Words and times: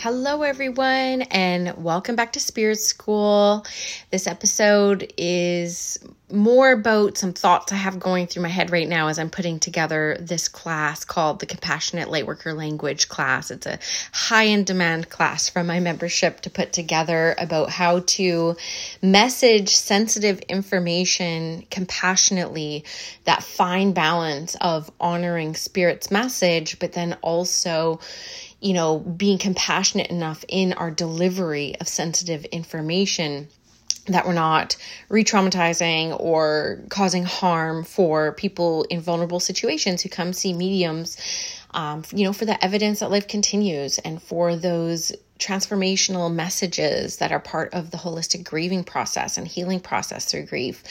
Hello, 0.00 0.42
everyone, 0.42 1.22
and 1.22 1.82
welcome 1.82 2.14
back 2.14 2.34
to 2.34 2.38
Spirit 2.38 2.78
School. 2.78 3.66
This 4.12 4.28
episode 4.28 5.12
is 5.18 5.98
more 6.30 6.70
about 6.70 7.18
some 7.18 7.32
thoughts 7.32 7.72
I 7.72 7.76
have 7.76 7.98
going 7.98 8.28
through 8.28 8.44
my 8.44 8.48
head 8.48 8.70
right 8.70 8.86
now 8.86 9.08
as 9.08 9.18
I'm 9.18 9.28
putting 9.28 9.58
together 9.58 10.16
this 10.20 10.46
class 10.46 11.04
called 11.04 11.40
the 11.40 11.46
Compassionate 11.46 12.08
Lightworker 12.10 12.56
Language 12.56 13.08
class. 13.08 13.50
It's 13.50 13.66
a 13.66 13.80
high 14.12 14.44
in 14.44 14.62
demand 14.62 15.10
class 15.10 15.48
from 15.48 15.66
my 15.66 15.80
membership 15.80 16.42
to 16.42 16.50
put 16.50 16.72
together 16.72 17.34
about 17.36 17.68
how 17.68 18.00
to 18.00 18.54
message 19.02 19.70
sensitive 19.70 20.38
information 20.48 21.66
compassionately, 21.72 22.84
that 23.24 23.42
fine 23.42 23.94
balance 23.94 24.54
of 24.60 24.92
honoring 25.00 25.56
Spirit's 25.56 26.12
message, 26.12 26.78
but 26.78 26.92
then 26.92 27.16
also 27.20 27.98
you 28.60 28.72
know, 28.72 28.98
being 28.98 29.38
compassionate 29.38 30.10
enough 30.10 30.44
in 30.48 30.72
our 30.72 30.90
delivery 30.90 31.76
of 31.80 31.88
sensitive 31.88 32.44
information 32.46 33.48
that 34.06 34.26
we're 34.26 34.32
not 34.32 34.76
re 35.08 35.22
traumatizing 35.22 36.18
or 36.18 36.80
causing 36.88 37.24
harm 37.24 37.84
for 37.84 38.32
people 38.32 38.84
in 38.84 39.00
vulnerable 39.00 39.40
situations 39.40 40.02
who 40.02 40.08
come 40.08 40.32
see 40.32 40.52
mediums, 40.52 41.16
um, 41.72 42.02
you 42.12 42.24
know, 42.24 42.32
for 42.32 42.44
the 42.44 42.62
evidence 42.64 43.00
that 43.00 43.10
life 43.10 43.28
continues 43.28 43.98
and 43.98 44.22
for 44.22 44.56
those 44.56 45.12
transformational 45.38 46.32
messages 46.32 47.18
that 47.18 47.30
are 47.30 47.38
part 47.38 47.72
of 47.74 47.90
the 47.90 47.96
holistic 47.96 48.44
grieving 48.44 48.82
process 48.82 49.38
and 49.38 49.46
healing 49.46 49.78
process 49.78 50.24
through 50.24 50.44
grief. 50.44 50.82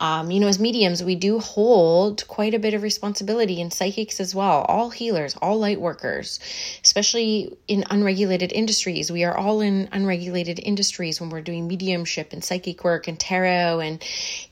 Um, 0.00 0.30
you 0.30 0.40
know, 0.40 0.48
as 0.48 0.58
mediums, 0.58 1.04
we 1.04 1.14
do 1.14 1.38
hold 1.38 2.26
quite 2.26 2.54
a 2.54 2.58
bit 2.58 2.72
of 2.72 2.82
responsibility, 2.82 3.60
and 3.60 3.70
psychics 3.70 4.18
as 4.18 4.34
well, 4.34 4.62
all 4.62 4.88
healers, 4.88 5.36
all 5.42 5.58
light 5.58 5.78
workers, 5.78 6.40
especially 6.82 7.56
in 7.68 7.84
unregulated 7.90 8.50
industries. 8.50 9.12
We 9.12 9.24
are 9.24 9.36
all 9.36 9.60
in 9.60 9.90
unregulated 9.92 10.58
industries 10.58 11.20
when 11.20 11.28
we're 11.28 11.42
doing 11.42 11.68
mediumship 11.68 12.32
and 12.32 12.42
psychic 12.42 12.82
work 12.82 13.08
and 13.08 13.20
tarot 13.20 13.80
and, 13.80 14.02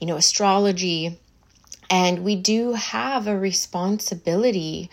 you 0.01 0.07
know, 0.07 0.17
astrology. 0.17 1.19
And 1.89 2.25
we 2.25 2.37
do 2.37 2.75
have 2.75 3.27
a 3.27 3.39
responsibility 3.39 4.91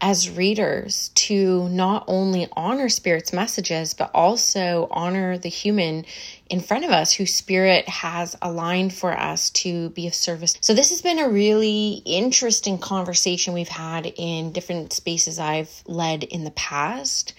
as 0.00 0.28
readers 0.30 1.10
to 1.14 1.68
not 1.70 2.04
only 2.06 2.48
honor 2.52 2.88
spirit's 2.88 3.32
messages, 3.32 3.94
but 3.94 4.10
also 4.12 4.88
honor 4.90 5.38
the 5.38 5.48
human 5.48 6.04
in 6.48 6.60
front 6.60 6.84
of 6.84 6.90
us 6.90 7.12
who 7.12 7.26
spirit 7.26 7.88
has 7.88 8.36
aligned 8.40 8.92
for 8.92 9.18
us 9.18 9.50
to 9.50 9.90
be 9.90 10.06
of 10.06 10.14
service. 10.14 10.56
So 10.60 10.74
this 10.74 10.90
has 10.90 11.02
been 11.02 11.18
a 11.18 11.28
really 11.28 12.02
interesting 12.04 12.78
conversation 12.78 13.52
we've 13.52 13.68
had 13.68 14.06
in 14.06 14.52
different 14.52 14.92
spaces 14.92 15.38
I've 15.38 15.82
led 15.86 16.22
in 16.22 16.44
the 16.44 16.52
past. 16.52 17.32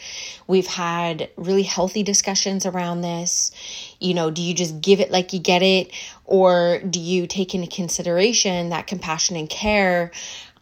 We've 0.45 0.67
had 0.67 1.29
really 1.37 1.63
healthy 1.63 2.03
discussions 2.03 2.65
around 2.65 3.01
this. 3.01 3.51
You 3.99 4.13
know, 4.13 4.29
do 4.29 4.41
you 4.41 4.53
just 4.53 4.81
give 4.81 4.99
it 4.99 5.11
like 5.11 5.31
you 5.31 5.39
get 5.39 5.61
it 5.61 5.91
or 6.25 6.79
do 6.79 6.99
you 6.99 7.27
take 7.27 7.55
into 7.55 7.73
consideration 7.73 8.69
that 8.69 8.87
compassion 8.87 9.37
and 9.37 9.49
care 9.49 10.11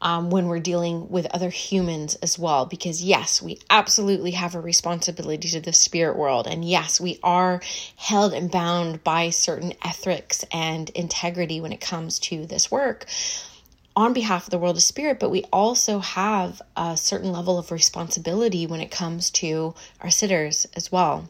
um, 0.06 0.30
when 0.30 0.46
we're 0.46 0.60
dealing 0.60 1.10
with 1.10 1.26
other 1.34 1.50
humans 1.50 2.14
as 2.22 2.38
well. 2.38 2.68
Because, 2.68 3.04
yes, 3.04 3.42
we 3.42 3.60
absolutely 3.72 4.32
have 4.32 4.54
a 4.54 4.62
responsibility 4.62 5.50
to 5.50 5.60
the 5.60 5.74
spirit 5.74 6.16
world. 6.16 6.46
And 6.46 6.64
yes, 6.64 7.02
we 7.02 7.20
are 7.24 7.60
held 7.98 8.34
and 8.34 8.50
bound 8.52 9.04
by 9.04 9.32
certain 9.32 9.74
ethics 9.84 10.46
and 10.54 10.92
integrity 10.92 11.60
when 11.60 11.74
it 11.74 11.82
comes 11.82 12.20
to 12.20 12.46
this 12.46 12.70
work 12.70 13.08
on 13.96 14.14
behalf 14.14 14.44
of 14.44 14.52
the 14.52 14.60
world 14.60 14.76
of 14.76 14.84
spirit, 14.84 15.20
but 15.20 15.32
we 15.32 15.44
also 15.54 16.00
have 16.00 16.62
a 16.76 16.98
certain 16.98 17.32
level 17.32 17.58
of 17.58 17.72
responsibility 17.72 18.68
when 18.68 18.82
it 18.82 18.92
comes 18.92 19.32
to 19.32 19.74
our 20.02 20.12
sitters 20.12 20.68
as 20.76 20.92
well 20.92 21.30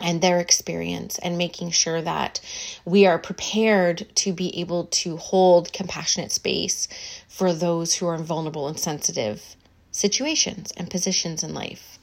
and 0.00 0.20
their 0.20 0.38
experience 0.38 1.18
and 1.18 1.36
making 1.36 1.70
sure 1.70 2.00
that 2.02 2.40
we 2.84 3.06
are 3.06 3.18
prepared 3.18 4.06
to 4.14 4.32
be 4.32 4.60
able 4.60 4.86
to 4.86 5.16
hold 5.16 5.72
compassionate 5.72 6.32
space 6.32 6.88
for 7.28 7.52
those 7.52 7.94
who 7.94 8.06
are 8.06 8.14
in 8.14 8.24
vulnerable 8.24 8.68
and 8.68 8.78
sensitive 8.78 9.56
situations 9.90 10.72
and 10.76 10.90
positions 10.90 11.42
in 11.42 11.54
life. 11.54 11.98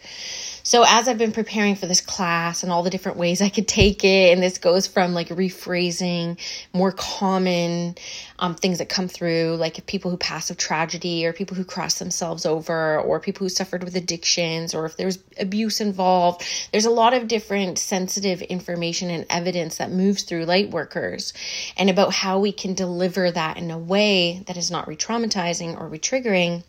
So 0.66 0.84
as 0.84 1.08
I've 1.08 1.20
been 1.20 1.32
preparing 1.32 1.76
for 1.76 1.86
this 1.86 2.02
class 2.02 2.64
and 2.64 2.72
all 2.72 2.82
the 2.82 2.90
different 2.90 3.20
ways 3.20 3.40
I 3.40 3.50
could 3.50 3.68
take 3.68 4.04
it, 4.04 4.34
and 4.34 4.42
this 4.42 4.58
goes 4.58 4.88
from 4.88 5.14
like 5.14 5.28
rephrasing 5.28 6.40
more 6.74 6.92
common 6.92 7.94
um, 8.40 8.56
things 8.56 8.80
that 8.80 8.90
come 8.90 9.08
through, 9.08 9.58
like 9.60 9.86
people 9.86 10.10
who 10.10 10.18
pass 10.18 10.50
of 10.50 10.58
tragedy 10.58 11.28
or 11.28 11.34
people 11.34 11.56
who 11.56 11.66
cross 11.66 12.00
themselves 12.00 12.48
over 12.48 13.00
or 13.00 13.20
people 13.20 13.46
who 13.46 13.50
suffered 13.50 13.84
with 13.84 13.96
addictions 13.96 14.74
or 14.74 14.88
if 14.88 14.98
there's 14.98 15.20
abuse 15.40 15.82
involved. 15.82 16.44
There's 16.72 16.86
a 16.86 16.90
lot 16.90 17.14
of 17.14 17.28
different 17.28 17.78
sensitive 17.78 18.42
information 18.42 19.12
and 19.12 19.28
evidence 19.30 19.78
that 19.78 19.92
moves 19.92 20.24
through 20.24 20.46
light 20.46 20.72
workers 20.72 21.34
and 21.78 21.92
about 21.92 22.12
how 22.12 22.40
we 22.40 22.52
can 22.52 22.74
deliver 22.74 23.30
that 23.30 23.58
in 23.58 23.70
a 23.70 23.78
way 23.78 24.42
that 24.48 24.58
is 24.58 24.72
not 24.72 24.88
re-traumatizing 24.88 25.80
or 25.80 25.88
re-triggering 25.88 26.64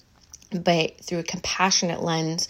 but 0.52 1.00
through 1.00 1.18
a 1.18 1.24
compassionate 1.24 2.02
lens 2.02 2.46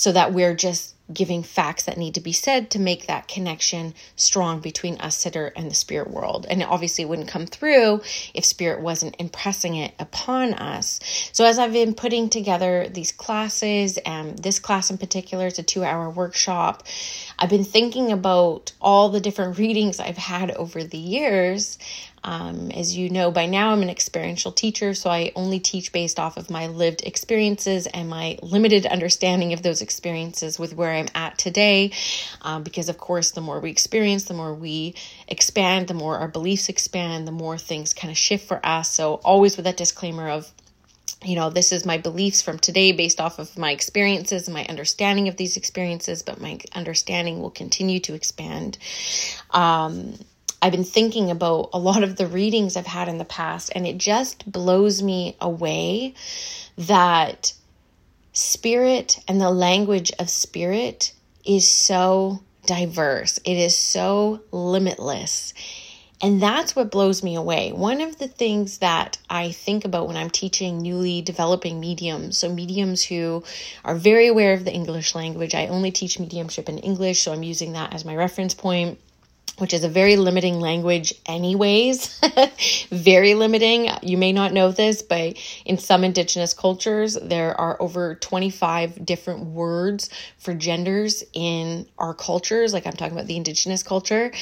so 0.00 0.12
that 0.12 0.32
we're 0.32 0.54
just 0.54 0.94
giving 1.12 1.42
facts 1.42 1.82
that 1.82 1.98
need 1.98 2.14
to 2.14 2.20
be 2.22 2.32
said 2.32 2.70
to 2.70 2.78
make 2.78 3.06
that 3.06 3.28
connection 3.28 3.92
strong 4.16 4.60
between 4.60 4.98
us 4.98 5.14
sitter 5.14 5.52
and 5.54 5.70
the 5.70 5.74
spirit 5.74 6.08
world. 6.08 6.46
And 6.48 6.62
it 6.62 6.68
obviously 6.68 7.04
wouldn't 7.04 7.28
come 7.28 7.44
through 7.44 8.00
if 8.32 8.46
spirit 8.46 8.80
wasn't 8.80 9.16
impressing 9.18 9.74
it 9.74 9.92
upon 9.98 10.54
us. 10.54 11.00
So 11.34 11.44
as 11.44 11.58
i've 11.58 11.74
been 11.74 11.92
putting 11.92 12.30
together 12.30 12.88
these 12.88 13.12
classes 13.12 13.98
and 13.98 14.38
this 14.38 14.58
class 14.58 14.90
in 14.90 14.96
particular 14.96 15.48
is 15.48 15.58
a 15.58 15.62
two 15.62 15.84
hour 15.84 16.08
workshop 16.08 16.86
i've 17.38 17.50
been 17.50 17.64
thinking 17.64 18.10
about 18.10 18.72
all 18.80 19.10
the 19.10 19.20
different 19.20 19.58
readings 19.64 20.00
i've 20.00 20.16
had 20.16 20.50
over 20.52 20.82
the 20.82 20.98
years 20.98 21.78
um, 22.22 22.70
as 22.70 22.96
you 22.96 23.08
know 23.08 23.30
by 23.30 23.46
now, 23.46 23.72
I'm 23.72 23.82
an 23.82 23.88
experiential 23.88 24.52
teacher, 24.52 24.92
so 24.92 25.08
I 25.08 25.32
only 25.34 25.58
teach 25.58 25.92
based 25.92 26.20
off 26.20 26.36
of 26.36 26.50
my 26.50 26.66
lived 26.66 27.02
experiences 27.02 27.86
and 27.86 28.10
my 28.10 28.38
limited 28.42 28.84
understanding 28.84 29.54
of 29.54 29.62
those 29.62 29.80
experiences 29.80 30.58
with 30.58 30.74
where 30.74 30.92
I'm 30.92 31.08
at 31.14 31.38
today. 31.38 31.92
Um, 32.42 32.62
because, 32.62 32.90
of 32.90 32.98
course, 32.98 33.30
the 33.30 33.40
more 33.40 33.58
we 33.60 33.70
experience, 33.70 34.24
the 34.24 34.34
more 34.34 34.54
we 34.54 34.94
expand, 35.28 35.88
the 35.88 35.94
more 35.94 36.18
our 36.18 36.28
beliefs 36.28 36.68
expand, 36.68 37.26
the 37.26 37.32
more 37.32 37.56
things 37.56 37.94
kind 37.94 38.10
of 38.10 38.18
shift 38.18 38.46
for 38.46 38.64
us. 38.64 38.90
So, 38.90 39.14
always 39.14 39.56
with 39.56 39.64
that 39.64 39.78
disclaimer 39.78 40.28
of, 40.28 40.52
you 41.24 41.36
know, 41.36 41.48
this 41.48 41.72
is 41.72 41.86
my 41.86 41.96
beliefs 41.96 42.42
from 42.42 42.58
today 42.58 42.92
based 42.92 43.20
off 43.20 43.38
of 43.38 43.56
my 43.56 43.70
experiences 43.70 44.46
and 44.46 44.54
my 44.54 44.66
understanding 44.66 45.28
of 45.28 45.36
these 45.36 45.56
experiences, 45.56 46.22
but 46.22 46.38
my 46.38 46.58
understanding 46.74 47.40
will 47.40 47.50
continue 47.50 48.00
to 48.00 48.12
expand. 48.12 48.76
Um, 49.50 50.18
I've 50.62 50.72
been 50.72 50.84
thinking 50.84 51.30
about 51.30 51.70
a 51.72 51.78
lot 51.78 52.02
of 52.02 52.16
the 52.16 52.26
readings 52.26 52.76
I've 52.76 52.86
had 52.86 53.08
in 53.08 53.18
the 53.18 53.24
past, 53.24 53.70
and 53.74 53.86
it 53.86 53.96
just 53.96 54.50
blows 54.50 55.02
me 55.02 55.36
away 55.40 56.14
that 56.76 57.52
spirit 58.32 59.18
and 59.26 59.40
the 59.40 59.50
language 59.50 60.12
of 60.18 60.28
spirit 60.28 61.12
is 61.44 61.68
so 61.68 62.42
diverse, 62.66 63.38
it 63.44 63.56
is 63.56 63.76
so 63.78 64.40
limitless. 64.52 65.54
And 66.22 66.42
that's 66.42 66.76
what 66.76 66.90
blows 66.90 67.22
me 67.22 67.34
away. 67.34 67.72
One 67.72 68.02
of 68.02 68.18
the 68.18 68.28
things 68.28 68.78
that 68.78 69.16
I 69.30 69.52
think 69.52 69.86
about 69.86 70.06
when 70.06 70.18
I'm 70.18 70.28
teaching 70.28 70.82
newly 70.82 71.22
developing 71.22 71.80
mediums, 71.80 72.36
so 72.36 72.52
mediums 72.52 73.02
who 73.02 73.42
are 73.86 73.94
very 73.94 74.26
aware 74.26 74.52
of 74.52 74.66
the 74.66 74.72
English 74.72 75.14
language, 75.14 75.54
I 75.54 75.68
only 75.68 75.90
teach 75.90 76.18
mediumship 76.18 76.68
in 76.68 76.76
English, 76.76 77.22
so 77.22 77.32
I'm 77.32 77.42
using 77.42 77.72
that 77.72 77.94
as 77.94 78.04
my 78.04 78.14
reference 78.14 78.52
point 78.52 78.98
which 79.60 79.74
is 79.74 79.84
a 79.84 79.88
very 79.88 80.16
limiting 80.16 80.60
language, 80.60 81.14
anyways. 81.26 82.20
very 82.90 83.34
limiting. 83.34 83.90
You 84.02 84.16
may 84.16 84.32
not 84.32 84.52
know 84.52 84.72
this, 84.72 85.02
but 85.02 85.36
in 85.64 85.78
some 85.78 86.04
indigenous 86.04 86.54
cultures, 86.54 87.14
there 87.14 87.58
are 87.60 87.80
over 87.80 88.14
25 88.16 89.04
different 89.04 89.46
words 89.46 90.10
for 90.38 90.54
genders 90.54 91.22
in 91.32 91.86
our 91.98 92.14
cultures. 92.14 92.72
Like 92.72 92.86
I'm 92.86 92.94
talking 92.94 93.14
about 93.14 93.26
the 93.26 93.36
indigenous 93.36 93.82
culture. 93.82 94.32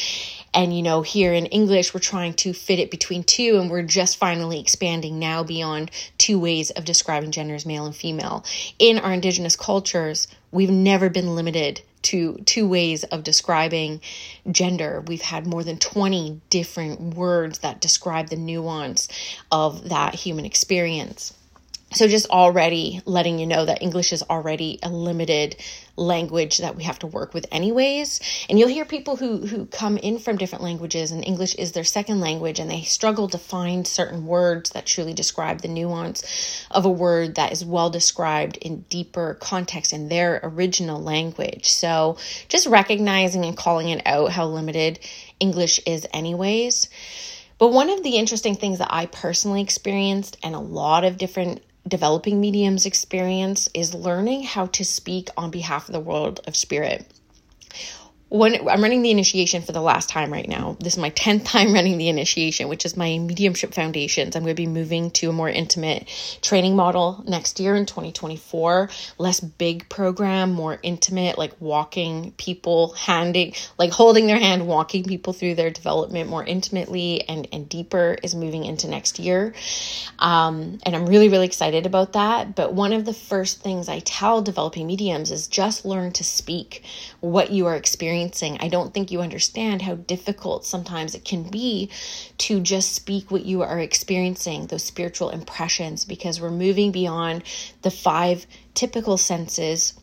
And, 0.54 0.74
you 0.74 0.82
know, 0.82 1.02
here 1.02 1.32
in 1.32 1.46
English, 1.46 1.92
we're 1.92 2.00
trying 2.00 2.34
to 2.34 2.52
fit 2.52 2.78
it 2.78 2.90
between 2.90 3.22
two, 3.22 3.58
and 3.60 3.70
we're 3.70 3.82
just 3.82 4.16
finally 4.16 4.60
expanding 4.60 5.18
now 5.18 5.42
beyond 5.42 5.90
two 6.16 6.38
ways 6.38 6.70
of 6.70 6.84
describing 6.84 7.30
genders, 7.30 7.66
male 7.66 7.86
and 7.86 7.94
female. 7.94 8.44
In 8.78 8.98
our 8.98 9.12
indigenous 9.12 9.56
cultures, 9.56 10.28
we've 10.50 10.70
never 10.70 11.10
been 11.10 11.34
limited 11.34 11.82
to 12.02 12.38
two 12.44 12.68
ways 12.68 13.04
of 13.04 13.24
describing 13.24 14.00
gender. 14.50 15.02
We've 15.06 15.22
had 15.22 15.46
more 15.46 15.64
than 15.64 15.78
20 15.78 16.40
different 16.50 17.14
words 17.14 17.60
that 17.60 17.80
describe 17.80 18.28
the 18.28 18.36
nuance 18.36 19.08
of 19.50 19.88
that 19.88 20.14
human 20.14 20.44
experience. 20.44 21.34
So, 21.90 22.06
just 22.06 22.28
already 22.28 23.00
letting 23.06 23.38
you 23.38 23.46
know 23.46 23.64
that 23.64 23.80
English 23.80 24.12
is 24.12 24.22
already 24.22 24.78
a 24.82 24.90
limited 24.90 25.56
language 25.96 26.58
that 26.58 26.76
we 26.76 26.82
have 26.82 26.98
to 26.98 27.06
work 27.06 27.32
with, 27.32 27.46
anyways. 27.50 28.20
And 28.50 28.58
you'll 28.58 28.68
hear 28.68 28.84
people 28.84 29.16
who, 29.16 29.46
who 29.46 29.64
come 29.64 29.96
in 29.96 30.18
from 30.18 30.36
different 30.36 30.62
languages, 30.62 31.12
and 31.12 31.24
English 31.24 31.54
is 31.54 31.72
their 31.72 31.84
second 31.84 32.20
language, 32.20 32.58
and 32.58 32.70
they 32.70 32.82
struggle 32.82 33.26
to 33.28 33.38
find 33.38 33.86
certain 33.86 34.26
words 34.26 34.68
that 34.70 34.84
truly 34.84 35.14
describe 35.14 35.62
the 35.62 35.68
nuance 35.68 36.66
of 36.70 36.84
a 36.84 36.90
word 36.90 37.36
that 37.36 37.52
is 37.52 37.64
well 37.64 37.88
described 37.88 38.58
in 38.58 38.84
deeper 38.90 39.38
context 39.40 39.94
in 39.94 40.10
their 40.10 40.40
original 40.42 41.02
language. 41.02 41.70
So, 41.70 42.18
just 42.48 42.66
recognizing 42.66 43.46
and 43.46 43.56
calling 43.56 43.88
it 43.88 44.02
out 44.04 44.30
how 44.30 44.46
limited 44.46 44.98
English 45.40 45.80
is, 45.86 46.06
anyways. 46.12 46.90
But 47.56 47.72
one 47.72 47.88
of 47.88 48.02
the 48.02 48.16
interesting 48.16 48.54
things 48.54 48.78
that 48.78 48.92
I 48.92 49.06
personally 49.06 49.62
experienced, 49.62 50.36
and 50.42 50.54
a 50.54 50.60
lot 50.60 51.04
of 51.04 51.16
different 51.16 51.62
developing 51.88 52.40
mediums 52.40 52.86
experience 52.86 53.68
is 53.74 53.94
learning 53.94 54.42
how 54.42 54.66
to 54.66 54.84
speak 54.84 55.28
on 55.36 55.50
behalf 55.50 55.88
of 55.88 55.92
the 55.92 56.00
world 56.00 56.40
of 56.46 56.56
spirit 56.56 57.10
when 58.30 58.68
I'm 58.68 58.82
running 58.82 59.00
the 59.00 59.10
initiation 59.10 59.62
for 59.62 59.72
the 59.72 59.80
last 59.80 60.10
time 60.10 60.30
right 60.30 60.46
now. 60.46 60.76
This 60.80 60.94
is 60.94 60.98
my 60.98 61.10
10th 61.10 61.44
time 61.46 61.72
running 61.72 61.96
the 61.96 62.08
initiation, 62.08 62.68
which 62.68 62.84
is 62.84 62.96
my 62.96 63.18
mediumship 63.18 63.72
foundations. 63.72 64.36
I'm 64.36 64.42
going 64.42 64.54
to 64.54 64.62
be 64.62 64.66
moving 64.66 65.10
to 65.12 65.30
a 65.30 65.32
more 65.32 65.48
intimate 65.48 66.08
training 66.42 66.76
model 66.76 67.24
next 67.26 67.58
year 67.58 67.74
in 67.74 67.86
2024. 67.86 68.90
Less 69.16 69.40
big 69.40 69.88
program, 69.88 70.52
more 70.52 70.78
intimate, 70.82 71.38
like 71.38 71.58
walking 71.60 72.32
people, 72.32 72.92
handing, 72.92 73.54
like 73.78 73.92
holding 73.92 74.26
their 74.26 74.38
hand, 74.38 74.66
walking 74.66 75.04
people 75.04 75.32
through 75.32 75.54
their 75.54 75.70
development 75.70 76.28
more 76.28 76.44
intimately 76.44 77.26
and, 77.28 77.48
and 77.52 77.68
deeper 77.68 78.16
is 78.22 78.34
moving 78.34 78.64
into 78.64 78.88
next 78.88 79.18
year. 79.18 79.54
Um, 80.18 80.78
and 80.82 80.94
I'm 80.94 81.06
really, 81.06 81.28
really 81.28 81.46
excited 81.46 81.86
about 81.86 82.12
that. 82.12 82.54
But 82.54 82.74
one 82.74 82.92
of 82.92 83.06
the 83.06 83.14
first 83.14 83.62
things 83.62 83.88
I 83.88 84.00
tell 84.00 84.42
developing 84.42 84.86
mediums 84.86 85.30
is 85.30 85.46
just 85.46 85.86
learn 85.86 86.12
to 86.12 86.24
speak 86.24 86.84
what 87.20 87.50
you 87.50 87.66
are 87.66 87.74
experiencing. 87.74 88.58
I 88.60 88.68
don't 88.68 88.94
think 88.94 89.10
you 89.10 89.20
understand 89.20 89.82
how 89.82 89.94
difficult 89.94 90.64
sometimes 90.64 91.14
it 91.14 91.24
can 91.24 91.42
be 91.42 91.90
to 92.38 92.60
just 92.60 92.92
speak 92.92 93.30
what 93.30 93.44
you 93.44 93.62
are 93.62 93.80
experiencing, 93.80 94.66
those 94.66 94.84
spiritual 94.84 95.30
impressions, 95.30 96.04
because 96.04 96.40
we're 96.40 96.50
moving 96.50 96.92
beyond 96.92 97.42
the 97.82 97.90
five 97.90 98.46
typical 98.74 99.16
senses 99.16 99.94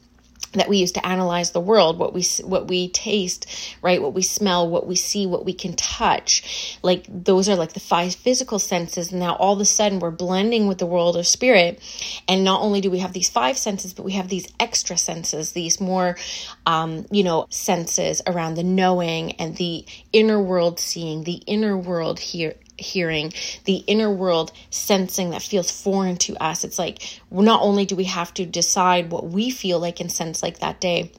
that 0.60 0.70
we 0.70 0.78
use 0.78 0.94
to 0.94 1.06
analyze 1.06 1.52
the 1.52 1.60
world 1.60 1.98
what 1.98 2.14
we 2.14 2.24
what 2.44 2.68
we 2.68 2.90
taste 2.90 3.46
right? 3.82 4.02
What 4.02 4.14
we 4.14 4.22
smell 4.22 4.68
what 4.68 4.88
we 4.88 4.96
see 4.96 5.28
what 5.28 5.46
we 5.46 5.54
can 5.54 5.76
touch. 5.76 6.80
Like 6.82 7.06
those 7.08 7.50
are 7.50 7.56
like 7.56 7.74
the 7.74 7.80
five 7.80 8.16
physical 8.16 8.60
senses. 8.60 9.12
And 9.12 9.20
now 9.20 9.36
all 9.36 9.54
of 9.54 9.60
a 9.60 9.66
sudden 9.66 10.00
we're 10.00 10.12
blending 10.12 10.68
with 10.68 10.78
the 10.78 10.86
world 10.86 11.18
of 11.18 11.28
spirit. 11.28 11.82
And 12.28 12.44
not 12.44 12.62
only 12.62 12.82
do 12.82 12.92
we 12.92 13.00
have 13.00 13.14
these 13.14 13.30
five 13.30 13.58
senses 13.58 13.94
but 13.94 14.04
we 14.04 14.14
have 14.14 14.30
these 14.30 14.52
extra 14.60 14.98
senses 14.98 15.52
these 15.52 15.80
more 15.80 16.18
um, 16.66 17.06
you 17.12 17.24
know 17.24 17.48
senses 17.50 18.22
around 18.28 18.56
the 18.56 18.64
knowing 18.64 19.34
and 19.34 19.56
the 19.56 19.86
inner 20.12 20.42
world 20.42 20.80
seeing 20.80 21.24
the 21.24 21.42
inner 21.46 21.78
world 21.78 22.20
here 22.20 22.56
hearing, 22.78 23.34
the 23.66 23.78
inner 23.88 24.12
world 24.12 24.52
sensing 24.70 25.30
that 25.32 25.42
feels 25.42 25.72
foreign 25.72 26.18
to 26.18 26.36
us. 26.44 26.64
It's 26.64 26.80
like 26.80 27.22
not 27.32 27.62
only 27.62 27.86
do 27.86 27.96
we 27.96 28.06
have 28.06 28.34
to 28.36 28.46
decide 28.46 29.12
what 29.12 29.28
we 29.28 29.50
feel 29.50 29.80
like 29.80 30.00
and 30.00 30.12
sense 30.12 30.44
like 30.44 30.60
that 30.60 30.82
day, 30.82 31.12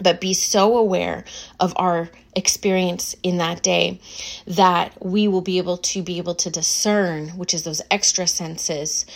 but 0.00 0.20
be 0.20 0.32
so 0.32 0.76
aware 0.76 1.24
of 1.58 1.72
our 1.76 2.10
experience 2.36 3.16
in 3.22 3.38
that 3.38 3.62
day 3.62 4.00
that 4.46 5.04
we 5.04 5.26
will 5.26 5.40
be 5.40 5.58
able 5.58 5.76
to 5.76 6.02
be 6.02 6.18
able 6.18 6.36
to 6.36 6.50
discern, 6.50 7.30
which 7.30 7.52
is 7.52 7.64
those 7.64 7.82
extra 7.90 8.26
senses 8.26 9.06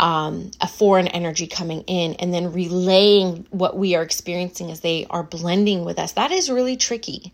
um, 0.00 0.50
a 0.62 0.66
foreign 0.66 1.06
energy 1.08 1.46
coming 1.46 1.82
in 1.82 2.14
and 2.14 2.32
then 2.32 2.52
relaying 2.52 3.46
what 3.50 3.76
we 3.76 3.94
are 3.94 4.02
experiencing 4.02 4.70
as 4.70 4.80
they 4.80 5.06
are 5.10 5.22
blending 5.22 5.84
with 5.84 5.98
us. 5.98 6.12
That 6.12 6.32
is 6.32 6.50
really 6.50 6.76
tricky. 6.76 7.32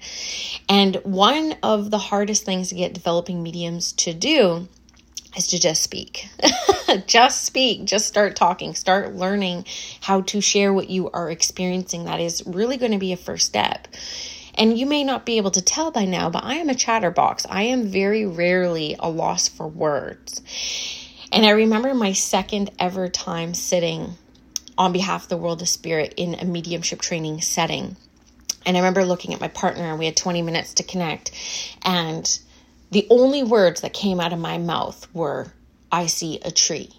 And 0.68 0.96
one 1.04 1.54
of 1.62 1.92
the 1.92 1.98
hardest 1.98 2.44
things 2.44 2.70
to 2.70 2.74
get 2.74 2.92
developing 2.92 3.42
mediums 3.42 3.92
to 3.92 4.12
do 4.12 4.66
is 5.36 5.46
to 5.48 5.60
just 5.60 5.82
speak. 5.82 6.28
just 7.06 7.44
speak, 7.44 7.84
just 7.84 8.08
start 8.08 8.34
talking, 8.34 8.74
start 8.74 9.14
learning 9.14 9.64
how 10.00 10.22
to 10.22 10.40
share 10.40 10.72
what 10.72 10.90
you 10.90 11.08
are 11.10 11.30
experiencing. 11.30 12.04
That 12.06 12.20
is 12.20 12.42
really 12.46 12.78
going 12.78 12.92
to 12.92 12.98
be 12.98 13.12
a 13.12 13.16
first 13.16 13.46
step. 13.46 13.86
And 14.58 14.76
you 14.76 14.86
may 14.86 15.04
not 15.04 15.24
be 15.24 15.36
able 15.36 15.50
to 15.52 15.62
tell 15.62 15.92
by 15.92 16.04
now, 16.04 16.30
but 16.30 16.42
I 16.42 16.54
am 16.54 16.70
a 16.70 16.74
chatterbox. 16.74 17.46
I 17.48 17.64
am 17.64 17.86
very 17.86 18.26
rarely 18.26 18.96
a 18.98 19.08
loss 19.08 19.48
for 19.48 19.68
words. 19.68 20.40
And 21.32 21.44
I 21.44 21.50
remember 21.50 21.94
my 21.94 22.12
second 22.12 22.70
ever 22.78 23.08
time 23.08 23.54
sitting 23.54 24.14
on 24.78 24.92
behalf 24.92 25.24
of 25.24 25.28
the 25.28 25.36
world 25.36 25.62
of 25.62 25.68
spirit 25.68 26.14
in 26.16 26.34
a 26.34 26.44
mediumship 26.44 27.00
training 27.00 27.40
setting. 27.40 27.96
And 28.64 28.76
I 28.76 28.80
remember 28.80 29.04
looking 29.04 29.32
at 29.32 29.40
my 29.40 29.48
partner, 29.48 29.84
and 29.84 29.98
we 29.98 30.06
had 30.06 30.16
20 30.16 30.42
minutes 30.42 30.74
to 30.74 30.82
connect. 30.82 31.30
And 31.82 32.38
the 32.90 33.06
only 33.10 33.42
words 33.42 33.80
that 33.80 33.92
came 33.92 34.20
out 34.20 34.32
of 34.32 34.38
my 34.38 34.58
mouth 34.58 35.06
were, 35.14 35.52
I 35.90 36.06
see 36.06 36.40
a 36.44 36.50
tree. 36.50 36.90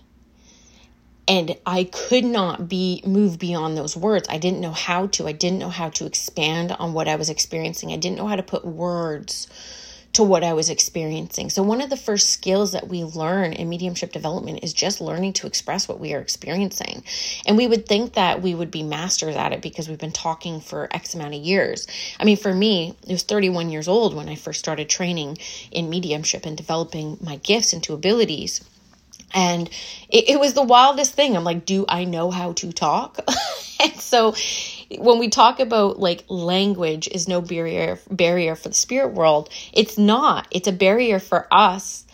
And 1.27 1.57
I 1.65 1.83
could 1.83 2.23
not 2.23 2.69
be 2.69 3.03
moved 3.05 3.39
beyond 3.39 3.77
those 3.77 3.97
words. 3.97 4.29
I 4.29 4.37
didn't 4.37 4.61
know 4.61 4.71
how 4.71 5.07
to. 5.07 5.27
I 5.27 5.33
didn't 5.33 5.59
know 5.59 5.69
how 5.69 5.89
to 5.89 6.05
expand 6.05 6.71
on 6.71 6.93
what 6.93 7.09
I 7.09 7.17
was 7.17 7.29
experiencing. 7.29 7.91
I 7.91 7.97
didn't 7.97 8.17
know 8.17 8.27
how 8.27 8.37
to 8.37 8.43
put 8.43 8.63
words 8.63 9.47
to 10.17 10.23
what 10.23 10.43
I 10.43 10.53
was 10.53 10.71
experiencing. 10.71 11.51
So, 11.51 11.61
one 11.61 11.79
of 11.79 11.91
the 11.91 11.95
first 11.95 12.31
skills 12.31 12.71
that 12.71 12.87
we 12.87 13.03
learn 13.03 13.53
in 13.53 13.69
mediumship 13.69 14.11
development 14.11 14.63
is 14.63 14.73
just 14.73 14.99
learning 14.99 15.33
to 15.33 15.45
express 15.45 15.87
what 15.87 15.99
we 15.99 16.15
are 16.15 16.19
experiencing. 16.19 17.03
And 17.45 17.55
we 17.55 17.67
would 17.67 17.85
think 17.85 18.13
that 18.13 18.41
we 18.41 18.55
would 18.55 18.71
be 18.71 18.81
masters 18.81 19.35
at 19.35 19.53
it 19.53 19.61
because 19.61 19.87
we've 19.87 19.99
been 19.99 20.11
talking 20.11 20.59
for 20.59 20.87
X 20.91 21.13
amount 21.13 21.35
of 21.35 21.41
years. 21.41 21.85
I 22.19 22.25
mean, 22.25 22.35
for 22.35 22.51
me, 22.51 22.95
it 23.03 23.11
was 23.11 23.21
31 23.21 23.69
years 23.69 23.87
old 23.87 24.15
when 24.15 24.27
I 24.27 24.33
first 24.33 24.57
started 24.57 24.89
training 24.89 25.37
in 25.69 25.87
mediumship 25.87 26.47
and 26.47 26.57
developing 26.57 27.19
my 27.21 27.35
gifts 27.35 27.73
into 27.73 27.93
abilities. 27.93 28.67
And 29.35 29.69
it, 30.09 30.29
it 30.29 30.39
was 30.39 30.55
the 30.55 30.63
wildest 30.63 31.13
thing. 31.13 31.37
I'm 31.37 31.43
like, 31.43 31.63
do 31.63 31.85
I 31.87 32.05
know 32.05 32.31
how 32.31 32.53
to 32.53 32.71
talk? 32.71 33.19
and 33.83 33.93
so 33.97 34.33
when 34.97 35.19
we 35.19 35.29
talk 35.29 35.59
about 35.59 35.99
like 35.99 36.23
language 36.29 37.07
is 37.07 37.27
no 37.27 37.41
barrier 37.41 37.99
barrier 38.09 38.55
for 38.55 38.69
the 38.69 38.75
spirit 38.75 39.13
world, 39.13 39.49
it's 39.73 39.97
not. 39.97 40.47
It's 40.51 40.67
a 40.67 40.71
barrier 40.71 41.19
for 41.19 41.47
us 41.51 42.05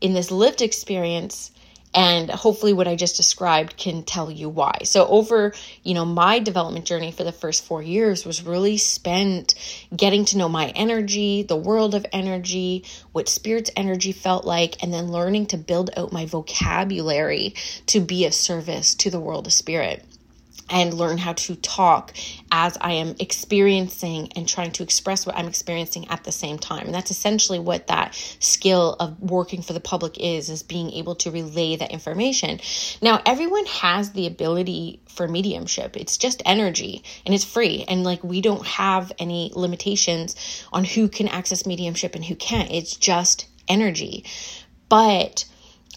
in 0.00 0.12
this 0.14 0.30
lived 0.30 0.62
experience 0.62 1.52
and 1.94 2.30
hopefully 2.30 2.72
what 2.72 2.88
i 2.88 2.96
just 2.96 3.16
described 3.16 3.76
can 3.76 4.02
tell 4.02 4.30
you 4.30 4.48
why 4.48 4.78
so 4.84 5.06
over 5.06 5.52
you 5.82 5.94
know 5.94 6.04
my 6.04 6.38
development 6.38 6.86
journey 6.86 7.12
for 7.12 7.24
the 7.24 7.32
first 7.32 7.64
4 7.64 7.82
years 7.82 8.24
was 8.24 8.42
really 8.42 8.76
spent 8.76 9.54
getting 9.94 10.24
to 10.24 10.38
know 10.38 10.48
my 10.48 10.68
energy 10.68 11.42
the 11.42 11.56
world 11.56 11.94
of 11.94 12.06
energy 12.12 12.84
what 13.12 13.28
spirit's 13.28 13.70
energy 13.76 14.12
felt 14.12 14.44
like 14.44 14.82
and 14.82 14.92
then 14.92 15.12
learning 15.12 15.46
to 15.46 15.56
build 15.56 15.90
out 15.96 16.12
my 16.12 16.24
vocabulary 16.24 17.54
to 17.86 18.00
be 18.00 18.24
of 18.24 18.34
service 18.34 18.94
to 18.94 19.10
the 19.10 19.20
world 19.20 19.46
of 19.46 19.52
spirit 19.52 20.04
and 20.70 20.94
learn 20.94 21.18
how 21.18 21.32
to 21.34 21.56
talk 21.56 22.14
as 22.50 22.76
I 22.80 22.92
am 22.92 23.14
experiencing 23.18 24.32
and 24.36 24.48
trying 24.48 24.72
to 24.72 24.82
express 24.82 25.26
what 25.26 25.36
I'm 25.36 25.48
experiencing 25.48 26.08
at 26.08 26.24
the 26.24 26.32
same 26.32 26.58
time. 26.58 26.86
And 26.86 26.94
that's 26.94 27.10
essentially 27.10 27.58
what 27.58 27.86
that 27.88 28.14
skill 28.40 28.96
of 28.98 29.20
working 29.20 29.62
for 29.62 29.72
the 29.72 29.80
public 29.80 30.18
is 30.18 30.48
is 30.48 30.62
being 30.62 30.90
able 30.92 31.14
to 31.16 31.30
relay 31.30 31.76
that 31.76 31.90
information. 31.90 32.60
Now, 33.00 33.20
everyone 33.26 33.66
has 33.66 34.12
the 34.12 34.26
ability 34.26 35.00
for 35.08 35.28
mediumship. 35.28 35.96
It's 35.96 36.16
just 36.16 36.42
energy 36.44 37.02
and 37.26 37.34
it's 37.34 37.44
free 37.44 37.84
and 37.88 38.04
like 38.04 38.22
we 38.24 38.40
don't 38.40 38.66
have 38.66 39.12
any 39.18 39.52
limitations 39.54 40.36
on 40.72 40.84
who 40.84 41.08
can 41.08 41.28
access 41.28 41.66
mediumship 41.66 42.14
and 42.14 42.24
who 42.24 42.34
can't. 42.34 42.70
It's 42.70 42.96
just 42.96 43.46
energy. 43.68 44.24
But 44.88 45.44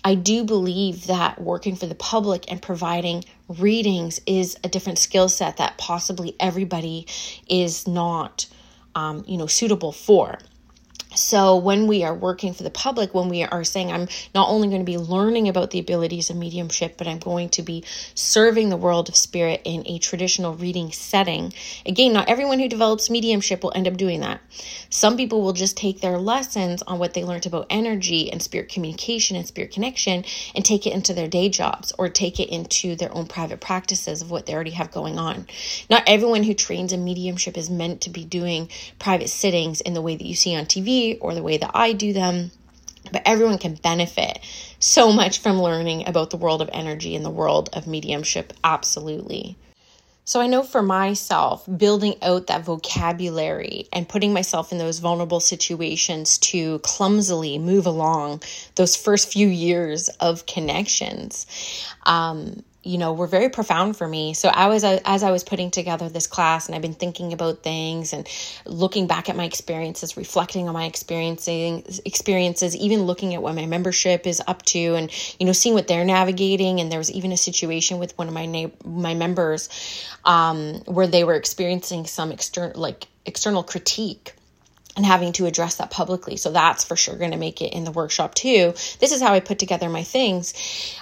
I 0.05 0.15
do 0.15 0.45
believe 0.45 1.07
that 1.07 1.41
working 1.41 1.75
for 1.75 1.87
the 1.87 1.95
public 1.95 2.51
and 2.51 2.61
providing 2.61 3.25
readings 3.49 4.21
is 4.27 4.55
a 4.63 4.69
different 4.69 4.99
skill 4.99 5.27
set 5.29 5.57
that 5.57 5.79
possibly 5.79 6.35
everybody 6.39 7.07
is 7.49 7.87
not, 7.87 8.45
um, 8.93 9.25
you 9.27 9.37
know, 9.37 9.47
suitable 9.47 9.91
for. 9.91 10.37
So, 11.15 11.55
when 11.55 11.87
we 11.87 12.03
are 12.03 12.13
working 12.13 12.53
for 12.53 12.63
the 12.63 12.69
public, 12.69 13.13
when 13.13 13.29
we 13.29 13.43
are 13.43 13.63
saying, 13.63 13.91
I'm 13.91 14.07
not 14.33 14.49
only 14.49 14.67
going 14.67 14.81
to 14.81 14.85
be 14.85 14.97
learning 14.97 15.47
about 15.47 15.71
the 15.71 15.79
abilities 15.79 16.29
of 16.29 16.35
mediumship, 16.35 16.97
but 16.97 17.07
I'm 17.07 17.19
going 17.19 17.49
to 17.49 17.61
be 17.61 17.83
serving 18.13 18.69
the 18.69 18.77
world 18.77 19.07
of 19.09 19.15
spirit 19.15 19.61
in 19.63 19.83
a 19.87 19.97
traditional 19.99 20.55
reading 20.55 20.91
setting. 20.91 21.53
Again, 21.85 22.13
not 22.13 22.27
everyone 22.27 22.59
who 22.59 22.67
develops 22.67 23.09
mediumship 23.09 23.63
will 23.63 23.71
end 23.75 23.87
up 23.87 23.97
doing 23.97 24.21
that. 24.21 24.41
Some 24.89 25.17
people 25.17 25.41
will 25.41 25.53
just 25.53 25.77
take 25.77 26.01
their 26.01 26.17
lessons 26.17 26.81
on 26.83 26.99
what 26.99 27.13
they 27.13 27.23
learned 27.23 27.45
about 27.45 27.67
energy 27.69 28.31
and 28.31 28.41
spirit 28.41 28.69
communication 28.69 29.35
and 29.35 29.47
spirit 29.47 29.71
connection 29.71 30.25
and 30.53 30.65
take 30.65 30.85
it 30.85 30.93
into 30.93 31.13
their 31.13 31.27
day 31.27 31.49
jobs 31.49 31.93
or 31.97 32.09
take 32.09 32.39
it 32.39 32.49
into 32.49 32.95
their 32.95 33.13
own 33.13 33.27
private 33.27 33.61
practices 33.61 34.21
of 34.21 34.31
what 34.31 34.45
they 34.45 34.53
already 34.53 34.71
have 34.71 34.91
going 34.91 35.17
on. 35.17 35.47
Not 35.89 36.03
everyone 36.07 36.43
who 36.43 36.53
trains 36.53 36.93
in 36.93 37.03
mediumship 37.03 37.57
is 37.57 37.69
meant 37.69 38.01
to 38.01 38.09
be 38.09 38.25
doing 38.25 38.69
private 38.99 39.29
sittings 39.29 39.81
in 39.81 39.93
the 39.93 40.01
way 40.01 40.15
that 40.15 40.25
you 40.25 40.35
see 40.35 40.55
on 40.55 40.65
TV 40.65 41.04
or 41.13 41.33
the 41.33 41.43
way 41.43 41.57
that 41.57 41.71
I 41.73 41.93
do 41.93 42.11
them, 42.13 42.51
but 43.11 43.21
everyone 43.25 43.57
can 43.57 43.75
benefit 43.75 44.39
so 44.79 45.11
much 45.11 45.39
from 45.39 45.61
learning 45.61 46.07
about 46.07 46.31
the 46.31 46.37
world 46.37 46.61
of 46.61 46.69
energy 46.73 47.15
and 47.15 47.23
the 47.23 47.29
world 47.29 47.69
of 47.73 47.87
mediumship. 47.87 48.53
Absolutely. 48.63 49.55
So 50.27 50.41
I 50.41 50.47
know 50.47 50.63
for 50.63 50.81
myself, 50.81 51.69
building 51.77 52.15
out 52.23 52.47
that 52.47 52.65
vocabulary 52.65 53.87
and 53.93 54.09
putting 54.09 54.33
myself 54.33 54.71
in 54.71 54.79
those 54.79 54.97
vulnerable 54.97 55.39
situations 55.39 56.39
to 56.39 56.79
clumsily 56.79 57.59
move 57.59 57.85
along 57.85 58.41
those 58.73 58.95
first 58.95 59.31
few 59.31 59.47
years 59.47 60.09
of 60.19 60.47
connections 60.47 61.45
um, 62.07 62.63
you 62.85 62.97
know 62.97 63.13
were 63.13 63.27
very 63.27 63.49
profound 63.49 63.97
for 63.97 64.07
me. 64.07 64.33
So 64.33 64.49
i 64.49 64.67
was 64.67 64.83
as 64.83 65.23
i 65.23 65.31
was 65.31 65.43
putting 65.43 65.71
together 65.71 66.07
this 66.07 66.27
class 66.27 66.67
and 66.67 66.75
i've 66.75 66.81
been 66.81 66.93
thinking 66.93 67.33
about 67.33 67.63
things 67.63 68.13
and 68.13 68.27
looking 68.65 69.07
back 69.07 69.29
at 69.29 69.35
my 69.35 69.45
experiences 69.45 70.15
reflecting 70.15 70.67
on 70.67 70.73
my 70.73 70.85
experiencing 70.85 71.83
experiences 72.05 72.75
even 72.75 73.03
looking 73.03 73.33
at 73.33 73.41
what 73.41 73.55
my 73.55 73.65
membership 73.65 74.27
is 74.27 74.41
up 74.47 74.61
to 74.63 74.95
and 74.95 75.11
you 75.39 75.45
know 75.45 75.51
seeing 75.51 75.75
what 75.75 75.87
they're 75.87 76.05
navigating. 76.05 76.79
And 76.79 76.91
there 76.91 76.99
was 76.99 77.11
even 77.11 77.31
a 77.31 77.37
situation 77.37 77.97
with 77.97 78.17
one 78.17 78.27
of 78.27 78.33
my 78.33 78.45
na- 78.45 78.75
my 78.85 79.13
members 79.13 79.69
um, 80.23 80.75
where 80.85 81.07
they 81.07 81.23
were 81.23 81.35
experiencing 81.35 82.05
some 82.05 82.31
external 82.31 82.79
like 82.79 83.07
external 83.25 83.63
critique 83.63 84.33
and 84.95 85.05
having 85.05 85.33
to 85.33 85.45
address 85.45 85.75
that 85.75 85.91
publicly. 85.91 86.37
So 86.37 86.51
that's 86.51 86.83
for 86.83 86.95
sure 86.95 87.15
going 87.15 87.31
to 87.31 87.37
make 87.37 87.61
it 87.61 87.73
in 87.73 87.83
the 87.83 87.91
workshop 87.91 88.33
too. 88.33 88.73
This 88.99 89.11
is 89.11 89.21
how 89.21 89.33
I 89.33 89.39
put 89.39 89.59
together 89.59 89.89
my 89.89 90.03
things. 90.03 90.53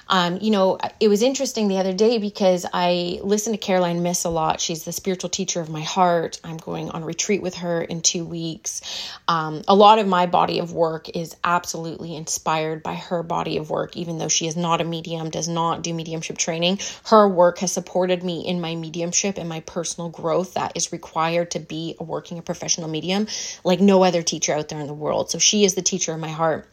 Um, 0.07 0.39
you 0.41 0.51
know, 0.51 0.79
it 0.99 1.07
was 1.07 1.21
interesting 1.21 1.67
the 1.67 1.77
other 1.77 1.93
day 1.93 2.17
because 2.17 2.65
I 2.71 3.19
listened 3.23 3.53
to 3.55 3.59
Caroline 3.59 4.03
Myss 4.03 4.25
a 4.25 4.29
lot. 4.29 4.59
She's 4.59 4.83
the 4.83 4.91
spiritual 4.91 5.29
teacher 5.29 5.61
of 5.61 5.69
my 5.69 5.81
heart. 5.81 6.39
I'm 6.43 6.57
going 6.57 6.89
on 6.89 7.03
retreat 7.03 7.41
with 7.41 7.55
her 7.55 7.81
in 7.81 8.01
two 8.01 8.25
weeks. 8.25 8.81
Um, 9.27 9.61
a 9.67 9.75
lot 9.75 9.99
of 9.99 10.07
my 10.07 10.25
body 10.25 10.59
of 10.59 10.73
work 10.73 11.09
is 11.15 11.35
absolutely 11.43 12.15
inspired 12.15 12.83
by 12.83 12.95
her 12.95 13.23
body 13.23 13.57
of 13.57 13.69
work, 13.69 13.95
even 13.95 14.17
though 14.17 14.27
she 14.27 14.47
is 14.47 14.55
not 14.55 14.81
a 14.81 14.83
medium, 14.83 15.29
does 15.29 15.47
not 15.47 15.83
do 15.83 15.93
mediumship 15.93 16.37
training. 16.37 16.79
Her 17.05 17.27
work 17.27 17.59
has 17.59 17.71
supported 17.71 18.23
me 18.23 18.45
in 18.45 18.59
my 18.59 18.75
mediumship 18.75 19.37
and 19.37 19.47
my 19.47 19.59
personal 19.61 20.09
growth 20.09 20.55
that 20.55 20.73
is 20.75 20.91
required 20.91 21.51
to 21.51 21.59
be 21.59 21.95
a 21.99 22.03
working 22.03 22.37
a 22.39 22.41
professional 22.41 22.87
medium. 22.87 23.27
Like 23.63 23.79
no 23.85 24.03
other 24.03 24.21
teacher 24.21 24.53
out 24.53 24.69
there 24.69 24.79
in 24.79 24.87
the 24.87 24.93
world. 24.93 25.31
So 25.31 25.39
she 25.39 25.65
is 25.65 25.75
the 25.75 25.81
teacher 25.81 26.13
of 26.13 26.19
my 26.19 26.29
heart. 26.29 26.67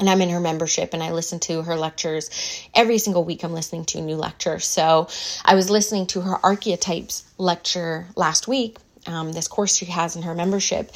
And 0.00 0.08
I'm 0.08 0.20
in 0.20 0.28
her 0.28 0.38
membership 0.38 0.94
and 0.94 1.02
I 1.02 1.10
listen 1.10 1.40
to 1.40 1.62
her 1.62 1.74
lectures 1.74 2.30
every 2.72 2.98
single 2.98 3.24
week. 3.24 3.42
I'm 3.42 3.52
listening 3.52 3.84
to 3.86 3.98
a 3.98 4.02
new 4.02 4.14
lecture. 4.14 4.60
So 4.60 5.08
I 5.44 5.56
was 5.56 5.70
listening 5.70 6.06
to 6.08 6.20
her 6.20 6.38
archetypes 6.44 7.24
lecture 7.36 8.06
last 8.14 8.46
week 8.46 8.78
um, 9.08 9.32
this 9.32 9.48
course 9.48 9.76
she 9.76 9.86
has 9.86 10.16
in 10.16 10.22
her 10.22 10.34
membership. 10.34 10.92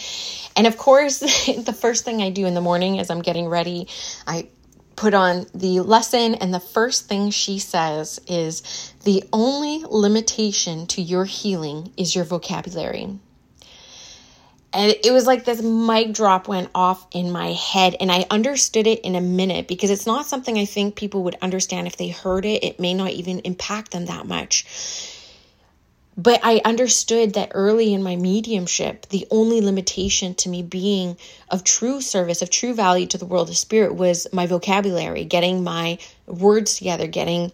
And 0.57 0.67
of 0.67 0.77
course, 0.77 1.19
the 1.47 1.77
first 1.79 2.05
thing 2.05 2.23
I 2.23 2.31
do 2.31 2.47
in 2.47 2.55
the 2.55 2.61
morning 2.61 2.99
as 2.99 3.11
I'm 3.11 3.23
getting 3.23 3.47
ready, 3.47 3.89
I 4.27 4.49
put 4.97 5.15
on 5.15 5.47
the 5.55 5.81
lesson, 5.81 6.35
and 6.37 6.53
the 6.53 6.61
first 6.61 7.09
thing 7.09 7.31
she 7.31 7.59
says 7.59 8.21
is 8.29 8.93
the 9.05 9.25
only 9.33 9.85
limitation 9.89 10.87
to 10.89 11.03
your 11.03 11.25
healing 11.25 11.93
is 11.97 12.15
your 12.15 12.25
vocabulary. 12.25 13.19
And 14.75 14.95
it 15.05 15.13
was 15.13 15.27
like 15.27 15.45
this 15.45 15.63
mic 15.63 16.15
drop 16.15 16.49
went 16.49 16.71
off 16.75 17.07
in 17.13 17.31
my 17.31 17.53
head, 17.53 17.95
and 18.01 18.11
I 18.11 18.25
understood 18.31 18.87
it 18.87 19.01
in 19.01 19.15
a 19.15 19.21
minute 19.21 19.69
because 19.69 19.91
it's 19.91 20.07
not 20.07 20.27
something 20.27 20.59
I 20.59 20.65
think 20.65 20.97
people 20.97 21.25
would 21.25 21.37
understand 21.43 21.87
if 21.87 21.97
they 21.97 22.09
heard 22.09 22.47
it. 22.47 22.65
It 22.65 22.81
may 22.81 22.95
not 22.95 23.11
even 23.11 23.41
impact 23.41 23.91
them 23.91 24.07
that 24.07 24.27
much. 24.27 24.65
But 26.17 26.41
I 26.43 26.61
understood 26.65 27.35
that 27.35 27.53
early 27.55 27.95
in 27.95 28.03
my 28.03 28.17
mediumship, 28.17 29.09
the 29.09 29.27
only 29.31 29.63
limitation 29.63 30.35
to 30.37 30.51
me 30.51 30.63
being 30.63 31.17
of 31.51 31.65
true 31.65 32.03
service, 32.03 32.43
of 32.43 32.51
true 32.51 32.75
value 32.75 33.07
to 33.07 33.19
the 33.19 33.25
world 33.25 33.49
of 33.49 33.57
spirit 33.57 33.95
was 33.95 34.27
my 34.33 34.47
vocabulary, 34.47 35.25
getting 35.25 35.65
my 35.65 35.99
words 36.27 36.77
together, 36.77 37.07
getting 37.07 37.51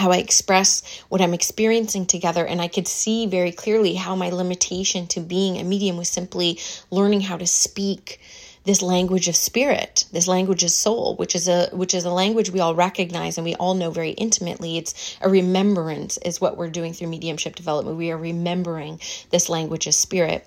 how 0.00 0.10
I 0.10 0.16
express 0.16 0.82
what 1.08 1.20
I'm 1.20 1.34
experiencing 1.34 2.06
together. 2.06 2.44
And 2.44 2.60
I 2.60 2.68
could 2.68 2.88
see 2.88 3.26
very 3.26 3.52
clearly 3.52 3.94
how 3.94 4.16
my 4.16 4.30
limitation 4.30 5.06
to 5.08 5.20
being 5.20 5.58
a 5.58 5.64
medium 5.64 5.96
was 5.96 6.08
simply 6.08 6.58
learning 6.90 7.20
how 7.20 7.36
to 7.36 7.46
speak 7.46 8.20
this 8.64 8.82
language 8.82 9.26
of 9.26 9.34
spirit 9.34 10.04
this 10.12 10.28
language 10.28 10.62
of 10.62 10.70
soul 10.70 11.16
which 11.16 11.34
is 11.34 11.48
a 11.48 11.68
which 11.72 11.94
is 11.94 12.04
a 12.04 12.10
language 12.10 12.50
we 12.50 12.60
all 12.60 12.74
recognize 12.74 13.38
and 13.38 13.44
we 13.44 13.54
all 13.54 13.74
know 13.74 13.90
very 13.90 14.10
intimately 14.10 14.76
it's 14.76 15.16
a 15.22 15.30
remembrance 15.30 16.18
is 16.18 16.40
what 16.40 16.58
we're 16.58 16.68
doing 16.68 16.92
through 16.92 17.08
mediumship 17.08 17.56
development 17.56 17.96
we 17.96 18.10
are 18.10 18.18
remembering 18.18 19.00
this 19.30 19.48
language 19.48 19.86
of 19.86 19.94
spirit 19.94 20.46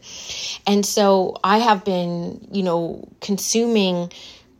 and 0.67 0.85
so 0.85 1.35
i 1.43 1.57
have 1.57 1.83
been 1.83 2.47
you 2.51 2.61
know 2.61 3.07
consuming 3.19 4.11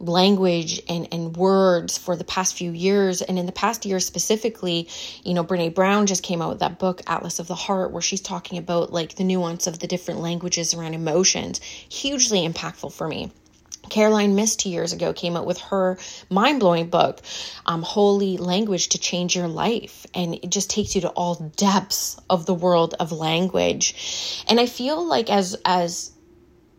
language 0.08 0.82
and, 0.88 1.08
and 1.12 1.36
words 1.36 1.98
for 1.98 2.16
the 2.16 2.24
past 2.24 2.56
few 2.56 2.72
years. 2.72 3.22
And 3.22 3.40
in 3.40 3.46
the 3.46 3.52
past 3.52 3.86
year 3.86 4.00
specifically, 4.00 4.88
you 5.24 5.34
know, 5.34 5.44
Brene 5.44 5.74
Brown 5.74 6.06
just 6.06 6.24
came 6.24 6.42
out 6.42 6.50
with 6.50 6.60
that 6.60 6.80
book, 6.80 7.02
Atlas 7.08 7.40
of 7.40 7.48
the 7.48 7.56
Heart, 7.56 7.92
where 7.92 8.02
she's 8.02 8.22
talking 8.22 8.58
about 8.58 8.92
like 8.92 9.16
the 9.16 9.24
nuance 9.24 9.68
of 9.68 9.80
the 9.80 9.88
different 9.88 10.20
languages 10.20 10.74
around 10.74 10.94
emotions. 10.94 11.62
Hugely 11.62 12.48
impactful 12.48 12.94
for 12.94 13.08
me. 13.08 13.32
Caroline 13.90 14.34
Myss 14.34 14.66
years 14.66 14.94
ago 14.94 15.14
came 15.14 15.36
out 15.36 15.46
with 15.46 15.60
her 15.60 15.98
mind 16.30 16.60
blowing 16.60 16.90
book, 16.90 17.22
um, 17.66 17.82
Holy 17.82 18.38
Language 18.38 18.90
to 18.90 18.98
Change 18.98 19.36
Your 19.36 19.48
Life. 19.48 20.06
And 20.14 20.36
it 20.36 20.50
just 20.50 20.70
takes 20.70 20.96
you 20.96 21.02
to 21.02 21.10
all 21.10 21.36
depths 21.56 22.18
of 22.30 22.46
the 22.46 22.54
world 22.54 22.96
of 23.00 23.12
language. 23.12 24.44
And 24.48 24.60
I 24.60 24.66
feel 24.66 25.06
like 25.06 25.30
as, 25.30 25.58
as, 25.66 26.12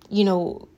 you 0.09 0.25
know, 0.25 0.69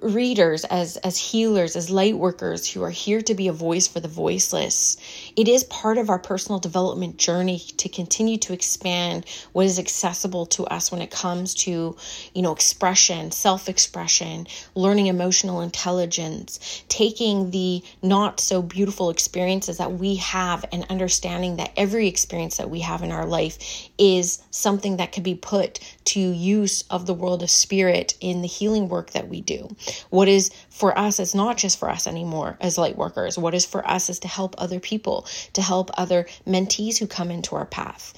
readers 0.00 0.64
as 0.64 0.96
as 0.98 1.16
healers 1.16 1.74
as 1.74 1.90
light 1.90 2.16
workers 2.16 2.68
who 2.68 2.82
are 2.82 2.90
here 2.90 3.20
to 3.20 3.34
be 3.34 3.48
a 3.48 3.52
voice 3.52 3.88
for 3.88 3.98
the 3.98 4.08
voiceless 4.08 4.96
it 5.36 5.48
is 5.48 5.64
part 5.64 5.98
of 5.98 6.08
our 6.08 6.18
personal 6.18 6.60
development 6.60 7.16
journey 7.16 7.58
to 7.58 7.88
continue 7.88 8.36
to 8.36 8.52
expand 8.52 9.24
what 9.52 9.66
is 9.66 9.78
accessible 9.80 10.46
to 10.46 10.64
us 10.66 10.92
when 10.92 11.02
it 11.02 11.10
comes 11.10 11.54
to 11.54 11.96
you 12.32 12.42
know 12.42 12.52
expression 12.52 13.30
self-expression 13.32 14.46
learning 14.76 15.06
emotional 15.06 15.60
intelligence 15.60 16.84
taking 16.88 17.50
the 17.50 17.82
not 18.02 18.38
so 18.38 18.62
beautiful 18.62 19.10
experiences 19.10 19.78
that 19.78 19.92
we 19.92 20.16
have 20.16 20.64
and 20.72 20.86
understanding 20.90 21.56
that 21.56 21.72
every 21.76 22.06
experience 22.06 22.56
that 22.56 22.70
we 22.70 22.80
have 22.80 23.02
in 23.02 23.10
our 23.10 23.26
life 23.26 23.88
is 23.98 24.42
something 24.50 24.96
that 24.96 25.10
could 25.12 25.24
be 25.24 25.34
put 25.34 25.80
to 26.04 26.20
use 26.20 26.84
of 26.90 27.06
the 27.06 27.14
world 27.14 27.42
of 27.42 27.50
spirit 27.50 28.16
in 28.20 28.42
the 28.42 28.48
healing 28.48 28.88
work 28.88 29.10
that 29.10 29.28
we 29.28 29.40
do 29.40 29.71
what 30.10 30.28
is 30.28 30.50
for 30.70 30.96
us 30.98 31.20
is 31.20 31.34
not 31.34 31.56
just 31.56 31.78
for 31.78 31.90
us 31.90 32.06
anymore 32.06 32.56
as 32.60 32.78
light 32.78 32.96
workers. 32.96 33.38
What 33.38 33.54
is 33.54 33.64
for 33.64 33.86
us 33.88 34.10
is 34.10 34.18
to 34.20 34.28
help 34.28 34.54
other 34.58 34.80
people, 34.80 35.26
to 35.54 35.62
help 35.62 35.90
other 35.94 36.26
mentees 36.46 36.98
who 36.98 37.06
come 37.06 37.30
into 37.30 37.56
our 37.56 37.66
path. 37.66 38.14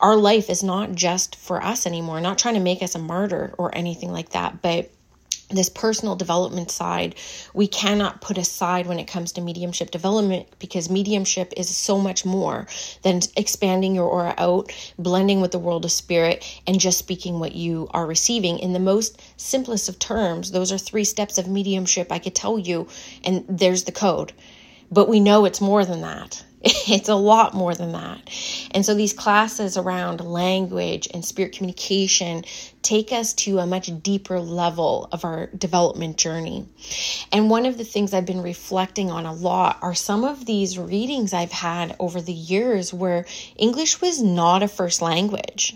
Our 0.00 0.16
life 0.16 0.50
is 0.50 0.62
not 0.62 0.92
just 0.94 1.36
for 1.36 1.62
us 1.62 1.86
anymore, 1.86 2.20
not 2.20 2.38
trying 2.38 2.54
to 2.54 2.60
make 2.60 2.82
us 2.82 2.94
a 2.94 2.98
martyr 2.98 3.54
or 3.56 3.74
anything 3.74 4.12
like 4.12 4.30
that, 4.30 4.60
but 4.60 4.90
this 5.54 5.68
personal 5.68 6.16
development 6.16 6.70
side 6.70 7.14
we 7.52 7.66
cannot 7.66 8.20
put 8.20 8.38
aside 8.38 8.86
when 8.86 8.98
it 8.98 9.06
comes 9.06 9.32
to 9.32 9.40
mediumship 9.40 9.90
development 9.90 10.46
because 10.58 10.90
mediumship 10.90 11.52
is 11.56 11.68
so 11.68 11.98
much 11.98 12.24
more 12.24 12.66
than 13.02 13.20
expanding 13.36 13.94
your 13.94 14.08
aura 14.08 14.34
out 14.38 14.72
blending 14.98 15.40
with 15.40 15.52
the 15.52 15.58
world 15.58 15.84
of 15.84 15.92
spirit 15.92 16.44
and 16.66 16.80
just 16.80 16.98
speaking 16.98 17.38
what 17.38 17.54
you 17.54 17.88
are 17.90 18.06
receiving. 18.06 18.58
In 18.58 18.72
the 18.72 18.78
most 18.78 19.20
simplest 19.36 19.88
of 19.88 19.98
terms 19.98 20.50
those 20.50 20.72
are 20.72 20.78
three 20.78 21.04
steps 21.04 21.38
of 21.38 21.48
mediumship 21.48 22.10
i 22.10 22.18
could 22.18 22.34
tell 22.34 22.58
you 22.58 22.88
and 23.24 23.44
there's 23.48 23.84
the 23.84 23.92
code. 23.92 24.32
But 24.90 25.08
we 25.08 25.18
know 25.18 25.44
it's 25.44 25.60
more 25.60 25.84
than 25.84 26.02
that 26.02 26.44
It's 26.64 27.10
a 27.10 27.14
lot 27.14 27.52
more 27.52 27.74
than 27.74 27.92
that. 27.92 28.20
And 28.70 28.86
so 28.86 28.94
these 28.94 29.12
classes 29.12 29.76
around 29.76 30.20
language 30.22 31.08
and 31.12 31.24
spirit 31.24 31.52
communication 31.52 32.44
take 32.80 33.12
us 33.12 33.34
to 33.34 33.58
a 33.58 33.66
much 33.66 33.90
deeper 34.02 34.40
level 34.40 35.08
of 35.12 35.24
our 35.24 35.46
development 35.46 36.16
journey. 36.16 36.66
And 37.32 37.50
one 37.50 37.66
of 37.66 37.76
the 37.76 37.84
things 37.84 38.14
I've 38.14 38.26
been 38.26 38.42
reflecting 38.42 39.10
on 39.10 39.26
a 39.26 39.32
lot 39.32 39.78
are 39.82 39.94
some 39.94 40.24
of 40.24 40.46
these 40.46 40.78
readings 40.78 41.34
I've 41.34 41.52
had 41.52 41.96
over 41.98 42.20
the 42.20 42.32
years 42.32 42.94
where 42.94 43.26
English 43.56 44.00
was 44.00 44.22
not 44.22 44.62
a 44.62 44.68
first 44.68 45.02
language. 45.02 45.74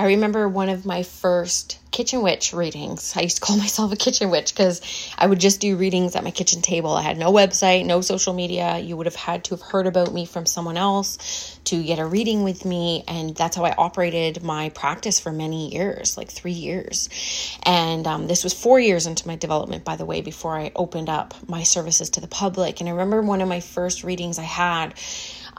I 0.00 0.04
remember 0.04 0.48
one 0.48 0.70
of 0.70 0.86
my 0.86 1.02
first 1.02 1.78
kitchen 1.90 2.22
witch 2.22 2.54
readings. 2.54 3.12
I 3.14 3.20
used 3.20 3.36
to 3.36 3.42
call 3.42 3.56
myself 3.58 3.92
a 3.92 3.96
kitchen 3.96 4.30
witch 4.30 4.54
because 4.54 4.80
I 5.18 5.26
would 5.26 5.38
just 5.38 5.60
do 5.60 5.76
readings 5.76 6.16
at 6.16 6.24
my 6.24 6.30
kitchen 6.30 6.62
table. 6.62 6.94
I 6.94 7.02
had 7.02 7.18
no 7.18 7.30
website, 7.30 7.84
no 7.84 8.00
social 8.00 8.32
media. 8.32 8.78
You 8.78 8.96
would 8.96 9.04
have 9.04 9.14
had 9.14 9.44
to 9.44 9.50
have 9.54 9.60
heard 9.60 9.86
about 9.86 10.14
me 10.14 10.24
from 10.24 10.46
someone 10.46 10.78
else 10.78 11.60
to 11.64 11.82
get 11.82 11.98
a 11.98 12.06
reading 12.06 12.44
with 12.44 12.64
me. 12.64 13.04
And 13.08 13.36
that's 13.36 13.56
how 13.56 13.66
I 13.66 13.74
operated 13.76 14.42
my 14.42 14.70
practice 14.70 15.20
for 15.20 15.32
many 15.32 15.74
years 15.74 16.16
like 16.16 16.30
three 16.30 16.52
years. 16.52 17.10
And 17.64 18.06
um, 18.06 18.26
this 18.26 18.42
was 18.42 18.54
four 18.54 18.80
years 18.80 19.06
into 19.06 19.28
my 19.28 19.36
development, 19.36 19.84
by 19.84 19.96
the 19.96 20.06
way, 20.06 20.22
before 20.22 20.56
I 20.56 20.72
opened 20.74 21.10
up 21.10 21.34
my 21.46 21.62
services 21.62 22.08
to 22.10 22.22
the 22.22 22.26
public. 22.26 22.80
And 22.80 22.88
I 22.88 22.92
remember 22.92 23.20
one 23.20 23.42
of 23.42 23.48
my 23.48 23.60
first 23.60 24.02
readings 24.02 24.38
I 24.38 24.44
had 24.44 24.94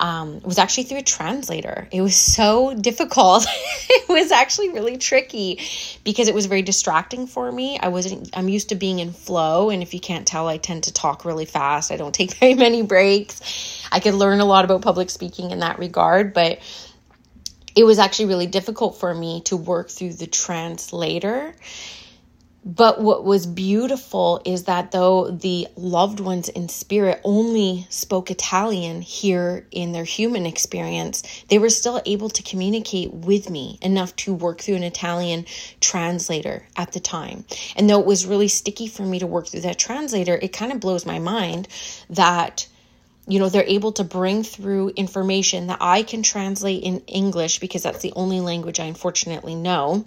um, 0.01 0.37
it 0.37 0.45
was 0.45 0.57
actually 0.57 0.85
through 0.85 0.97
a 0.97 1.03
translator. 1.03 1.87
It 1.91 2.01
was 2.01 2.15
so 2.15 2.73
difficult. 2.73 3.45
it 3.89 4.09
was 4.09 4.31
actually 4.31 4.69
really 4.69 4.97
tricky 4.97 5.59
because 6.03 6.27
it 6.27 6.33
was 6.33 6.47
very 6.47 6.63
distracting 6.63 7.27
for 7.27 7.51
me. 7.51 7.77
I 7.79 7.89
wasn't, 7.89 8.35
I'm 8.35 8.49
used 8.49 8.69
to 8.69 8.75
being 8.75 8.97
in 8.97 9.13
flow. 9.13 9.69
And 9.69 9.83
if 9.83 9.93
you 9.93 9.99
can't 9.99 10.27
tell, 10.27 10.47
I 10.47 10.57
tend 10.57 10.85
to 10.85 10.93
talk 10.93 11.23
really 11.23 11.45
fast. 11.45 11.91
I 11.91 11.97
don't 11.97 12.15
take 12.21 12.33
very 12.33 12.55
many 12.55 12.81
breaks. 12.81 13.87
I 13.91 13.99
could 13.99 14.15
learn 14.15 14.39
a 14.39 14.45
lot 14.45 14.65
about 14.65 14.81
public 14.81 15.11
speaking 15.11 15.51
in 15.51 15.59
that 15.59 15.77
regard, 15.77 16.33
but 16.33 16.59
it 17.75 17.83
was 17.83 17.99
actually 17.99 18.25
really 18.25 18.47
difficult 18.47 18.97
for 18.97 19.13
me 19.13 19.41
to 19.41 19.55
work 19.55 19.91
through 19.91 20.13
the 20.13 20.27
translator 20.27 21.53
but 22.63 23.01
what 23.01 23.23
was 23.23 23.47
beautiful 23.47 24.39
is 24.45 24.65
that 24.65 24.91
though 24.91 25.31
the 25.31 25.67
loved 25.75 26.19
ones 26.19 26.47
in 26.47 26.69
spirit 26.69 27.19
only 27.23 27.87
spoke 27.89 28.29
Italian 28.29 29.01
here 29.01 29.65
in 29.71 29.93
their 29.93 30.03
human 30.03 30.45
experience, 30.45 31.23
they 31.49 31.57
were 31.57 31.71
still 31.71 31.99
able 32.05 32.29
to 32.29 32.43
communicate 32.43 33.11
with 33.11 33.49
me 33.49 33.79
enough 33.81 34.15
to 34.17 34.33
work 34.33 34.61
through 34.61 34.75
an 34.75 34.83
Italian 34.83 35.45
translator 35.79 36.63
at 36.77 36.91
the 36.91 36.99
time. 36.99 37.45
And 37.75 37.89
though 37.89 37.99
it 37.99 38.05
was 38.05 38.27
really 38.27 38.47
sticky 38.47 38.87
for 38.87 39.03
me 39.03 39.17
to 39.19 39.27
work 39.27 39.47
through 39.47 39.61
that 39.61 39.79
translator, 39.79 40.37
it 40.39 40.53
kind 40.53 40.71
of 40.71 40.79
blows 40.79 41.03
my 41.03 41.17
mind 41.17 41.67
that 42.11 42.67
you 43.27 43.39
know 43.39 43.49
they're 43.49 43.63
able 43.63 43.91
to 43.93 44.03
bring 44.03 44.43
through 44.43 44.89
information 44.89 45.67
that 45.67 45.79
I 45.81 46.03
can 46.03 46.21
translate 46.21 46.83
in 46.83 46.99
English 47.01 47.59
because 47.59 47.81
that's 47.81 48.01
the 48.01 48.13
only 48.15 48.39
language 48.39 48.79
I 48.79 48.85
unfortunately 48.85 49.55
know. 49.55 50.05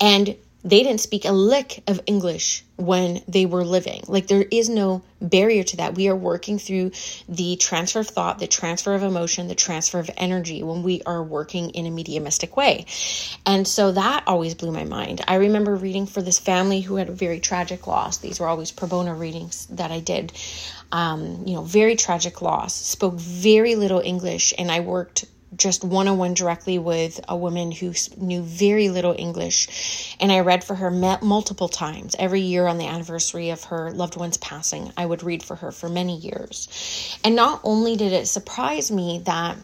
And 0.00 0.36
they 0.62 0.82
didn't 0.82 1.00
speak 1.00 1.24
a 1.24 1.32
lick 1.32 1.82
of 1.86 2.00
English 2.06 2.64
when 2.76 3.22
they 3.28 3.46
were 3.46 3.64
living. 3.64 4.02
Like 4.06 4.26
there 4.26 4.42
is 4.42 4.68
no 4.68 5.02
barrier 5.20 5.62
to 5.64 5.76
that. 5.78 5.94
We 5.94 6.08
are 6.08 6.16
working 6.16 6.58
through 6.58 6.92
the 7.28 7.56
transfer 7.56 8.00
of 8.00 8.08
thought, 8.08 8.38
the 8.38 8.46
transfer 8.46 8.94
of 8.94 9.02
emotion, 9.02 9.48
the 9.48 9.54
transfer 9.54 9.98
of 9.98 10.10
energy 10.16 10.62
when 10.62 10.82
we 10.82 11.02
are 11.04 11.22
working 11.22 11.70
in 11.70 11.86
a 11.86 11.90
mediumistic 11.90 12.56
way. 12.56 12.86
And 13.46 13.66
so 13.66 13.92
that 13.92 14.24
always 14.26 14.54
blew 14.54 14.72
my 14.72 14.84
mind. 14.84 15.22
I 15.26 15.36
remember 15.36 15.76
reading 15.76 16.06
for 16.06 16.22
this 16.22 16.38
family 16.38 16.80
who 16.80 16.96
had 16.96 17.08
a 17.08 17.12
very 17.12 17.40
tragic 17.40 17.86
loss. 17.86 18.18
These 18.18 18.40
were 18.40 18.48
always 18.48 18.70
pro 18.70 18.88
bono 18.88 19.14
readings 19.14 19.66
that 19.66 19.90
I 19.90 20.00
did. 20.00 20.32
Um, 20.92 21.44
you 21.46 21.54
know, 21.54 21.62
very 21.62 21.96
tragic 21.96 22.42
loss, 22.42 22.74
spoke 22.74 23.14
very 23.14 23.76
little 23.76 24.00
English, 24.00 24.52
and 24.58 24.70
I 24.70 24.80
worked 24.80 25.24
just 25.56 25.84
one 25.84 26.08
on 26.08 26.18
one 26.18 26.34
directly 26.34 26.78
with 26.78 27.20
a 27.28 27.36
woman 27.36 27.72
who 27.72 27.92
knew 28.16 28.42
very 28.42 28.88
little 28.88 29.14
English. 29.18 30.16
And 30.20 30.30
I 30.30 30.40
read 30.40 30.64
for 30.64 30.74
her 30.76 30.90
multiple 30.90 31.68
times. 31.68 32.14
Every 32.18 32.40
year 32.40 32.66
on 32.66 32.78
the 32.78 32.86
anniversary 32.86 33.50
of 33.50 33.64
her 33.64 33.90
loved 33.90 34.16
one's 34.16 34.36
passing, 34.36 34.92
I 34.96 35.06
would 35.06 35.22
read 35.22 35.42
for 35.42 35.56
her 35.56 35.72
for 35.72 35.88
many 35.88 36.16
years. 36.16 37.18
And 37.24 37.34
not 37.34 37.60
only 37.64 37.96
did 37.96 38.12
it 38.12 38.26
surprise 38.26 38.90
me 38.90 39.20
that 39.24 39.56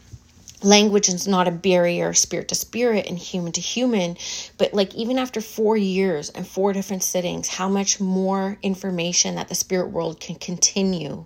language 0.63 1.09
is 1.09 1.29
not 1.29 1.49
a 1.49 1.51
barrier 1.51 2.15
spirit 2.15 2.49
to 2.49 2.55
spirit 2.55 3.07
and 3.07 3.19
human 3.19 3.53
to 3.53 3.61
human 3.61 4.17
but 4.59 4.73
like 4.73 4.95
even 4.95 5.19
after 5.19 5.41
4 5.41 5.77
years 5.77 6.31
and 6.31 6.47
four 6.47 6.73
different 6.73 7.03
sittings 7.03 7.49
how 7.49 7.69
much 7.69 8.01
more 8.01 8.59
information 8.63 9.35
that 9.35 9.49
the 9.49 9.55
spirit 9.55 9.91
world 9.91 10.19
can 10.21 10.37
continue 10.37 11.25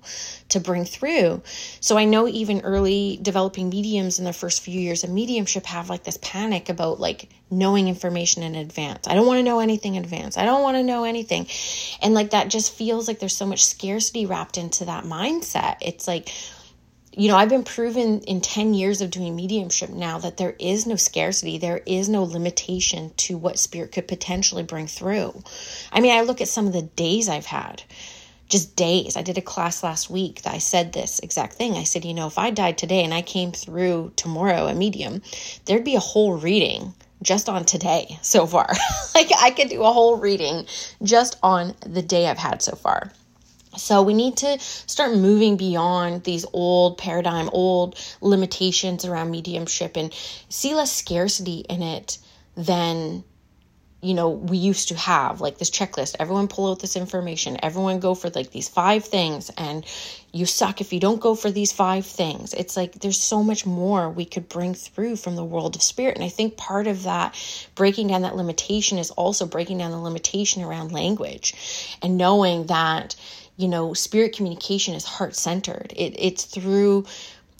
to 0.48 0.58
bring 0.60 0.84
through. 0.84 1.42
So 1.80 1.96
i 1.96 2.04
know 2.04 2.26
even 2.26 2.60
early 2.62 3.18
developing 3.22 3.68
mediums 3.68 4.18
in 4.18 4.24
their 4.24 4.32
first 4.32 4.62
few 4.62 4.80
years 4.80 5.04
of 5.04 5.10
mediumship 5.10 5.66
have 5.66 5.88
like 5.88 6.04
this 6.04 6.18
panic 6.20 6.68
about 6.68 6.98
like 7.00 7.28
knowing 7.50 7.88
information 7.88 8.42
in 8.42 8.54
advance. 8.54 9.08
I 9.08 9.14
don't 9.14 9.26
want 9.26 9.38
to 9.38 9.42
know 9.42 9.58
anything 9.58 9.96
in 9.96 10.04
advance. 10.04 10.36
I 10.36 10.44
don't 10.44 10.62
want 10.62 10.76
to 10.76 10.82
know 10.82 11.04
anything. 11.04 11.46
And 12.00 12.14
like 12.14 12.30
that 12.30 12.48
just 12.48 12.72
feels 12.72 13.08
like 13.08 13.18
there's 13.18 13.36
so 13.36 13.46
much 13.46 13.64
scarcity 13.64 14.26
wrapped 14.26 14.56
into 14.56 14.84
that 14.84 15.04
mindset. 15.04 15.76
It's 15.80 16.06
like 16.06 16.30
you 17.12 17.28
know, 17.28 17.36
I've 17.36 17.48
been 17.48 17.64
proven 17.64 18.20
in 18.20 18.40
10 18.40 18.72
years 18.72 19.00
of 19.00 19.10
doing 19.10 19.34
mediumship 19.34 19.90
now 19.90 20.18
that 20.18 20.36
there 20.36 20.54
is 20.60 20.86
no 20.86 20.94
scarcity, 20.94 21.58
there 21.58 21.82
is 21.84 22.08
no 22.08 22.22
limitation 22.22 23.12
to 23.18 23.36
what 23.36 23.58
spirit 23.58 23.92
could 23.92 24.06
potentially 24.06 24.62
bring 24.62 24.86
through. 24.86 25.42
I 25.92 26.00
mean, 26.00 26.16
I 26.16 26.20
look 26.20 26.40
at 26.40 26.48
some 26.48 26.68
of 26.68 26.72
the 26.72 26.82
days 26.82 27.28
I've 27.28 27.46
had, 27.46 27.82
just 28.48 28.76
days. 28.76 29.16
I 29.16 29.22
did 29.22 29.38
a 29.38 29.42
class 29.42 29.82
last 29.82 30.08
week 30.08 30.42
that 30.42 30.54
I 30.54 30.58
said 30.58 30.92
this 30.92 31.18
exact 31.18 31.54
thing. 31.54 31.74
I 31.74 31.84
said, 31.84 32.04
you 32.04 32.14
know, 32.14 32.28
if 32.28 32.38
I 32.38 32.50
died 32.50 32.78
today 32.78 33.02
and 33.02 33.12
I 33.12 33.22
came 33.22 33.50
through 33.50 34.12
tomorrow 34.14 34.68
a 34.68 34.74
medium, 34.74 35.22
there'd 35.64 35.84
be 35.84 35.96
a 35.96 36.00
whole 36.00 36.34
reading 36.34 36.94
just 37.22 37.48
on 37.48 37.64
today 37.64 38.18
so 38.22 38.46
far. 38.46 38.68
like 39.16 39.30
I 39.40 39.50
could 39.50 39.68
do 39.68 39.82
a 39.82 39.92
whole 39.92 40.16
reading 40.16 40.66
just 41.02 41.38
on 41.42 41.74
the 41.84 42.02
day 42.02 42.28
I've 42.28 42.38
had 42.38 42.62
so 42.62 42.76
far. 42.76 43.12
So 43.76 44.02
we 44.02 44.14
need 44.14 44.36
to 44.38 44.58
start 44.58 45.14
moving 45.16 45.56
beyond 45.56 46.24
these 46.24 46.44
old 46.52 46.98
paradigm, 46.98 47.48
old 47.52 47.98
limitations 48.20 49.04
around 49.04 49.30
mediumship 49.30 49.96
and 49.96 50.12
see 50.48 50.74
less 50.74 50.92
scarcity 50.92 51.64
in 51.68 51.82
it 51.82 52.18
than 52.56 53.22
you 54.02 54.14
know 54.14 54.30
we 54.30 54.56
used 54.56 54.88
to 54.88 54.96
have 54.96 55.40
like 55.40 55.58
this 55.58 55.70
checklist. 55.70 56.16
Everyone 56.18 56.48
pull 56.48 56.70
out 56.70 56.80
this 56.80 56.96
information. 56.96 57.58
Everyone 57.62 58.00
go 58.00 58.14
for 58.14 58.28
like 58.30 58.50
these 58.50 58.68
five 58.68 59.04
things 59.04 59.50
and 59.56 59.84
you 60.32 60.46
suck 60.46 60.80
if 60.80 60.92
you 60.92 60.98
don't 60.98 61.20
go 61.20 61.34
for 61.34 61.50
these 61.50 61.70
five 61.70 62.06
things. 62.06 62.54
It's 62.54 62.76
like 62.76 62.94
there's 62.94 63.20
so 63.20 63.42
much 63.42 63.66
more 63.66 64.10
we 64.10 64.24
could 64.24 64.48
bring 64.48 64.74
through 64.74 65.16
from 65.16 65.36
the 65.36 65.44
world 65.44 65.76
of 65.76 65.82
spirit. 65.82 66.16
And 66.16 66.24
i 66.24 66.28
think 66.28 66.56
part 66.56 66.88
of 66.88 67.04
that 67.04 67.36
breaking 67.76 68.08
down 68.08 68.22
that 68.22 68.36
limitation 68.36 68.98
is 68.98 69.12
also 69.12 69.46
breaking 69.46 69.78
down 69.78 69.92
the 69.92 69.98
limitation 69.98 70.62
around 70.62 70.90
language 70.90 71.96
and 72.02 72.16
knowing 72.16 72.66
that 72.66 73.14
you 73.60 73.68
know, 73.68 73.92
spirit 73.92 74.34
communication 74.34 74.94
is 74.94 75.04
heart 75.04 75.36
centered. 75.36 75.92
It, 75.94 76.14
it's 76.18 76.44
through 76.44 77.04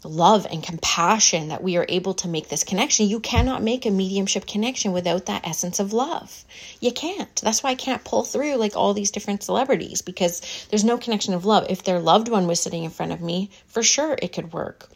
love 0.03 0.47
and 0.51 0.63
compassion 0.63 1.49
that 1.49 1.63
we 1.63 1.77
are 1.77 1.85
able 1.91 2.15
to 2.15 2.29
make 2.29 2.49
this 2.49 2.65
connection. 2.65 3.07
You 3.07 3.21
cannot 3.21 3.63
make 3.63 3.85
a 3.85 3.91
mediumship 3.91 4.47
connection 4.47 4.93
without 4.93 5.27
that 5.27 5.47
essence 5.47 5.79
of 5.79 5.93
love. 5.93 6.45
You 6.81 6.91
can't. 6.91 7.35
That's 7.43 7.63
why 7.63 7.71
I 7.71 7.75
can't 7.75 8.03
pull 8.03 8.25
through 8.25 8.57
like 8.57 8.77
all 8.77 8.95
these 8.95 9.11
different 9.11 9.43
celebrities 9.43 10.01
because 10.01 10.67
there's 10.71 10.85
no 10.85 10.97
connection 10.97 11.35
of 11.35 11.45
love. 11.45 11.67
If 11.69 11.83
their 11.83 12.01
loved 12.01 12.29
one 12.29 12.47
was 12.47 12.61
sitting 12.61 12.85
in 12.85 12.91
front 12.91 13.13
of 13.13 13.21
me, 13.21 13.51
for 13.67 13.83
sure 13.83 14.17
it 14.23 14.33
could 14.33 14.55
work. 14.55 14.89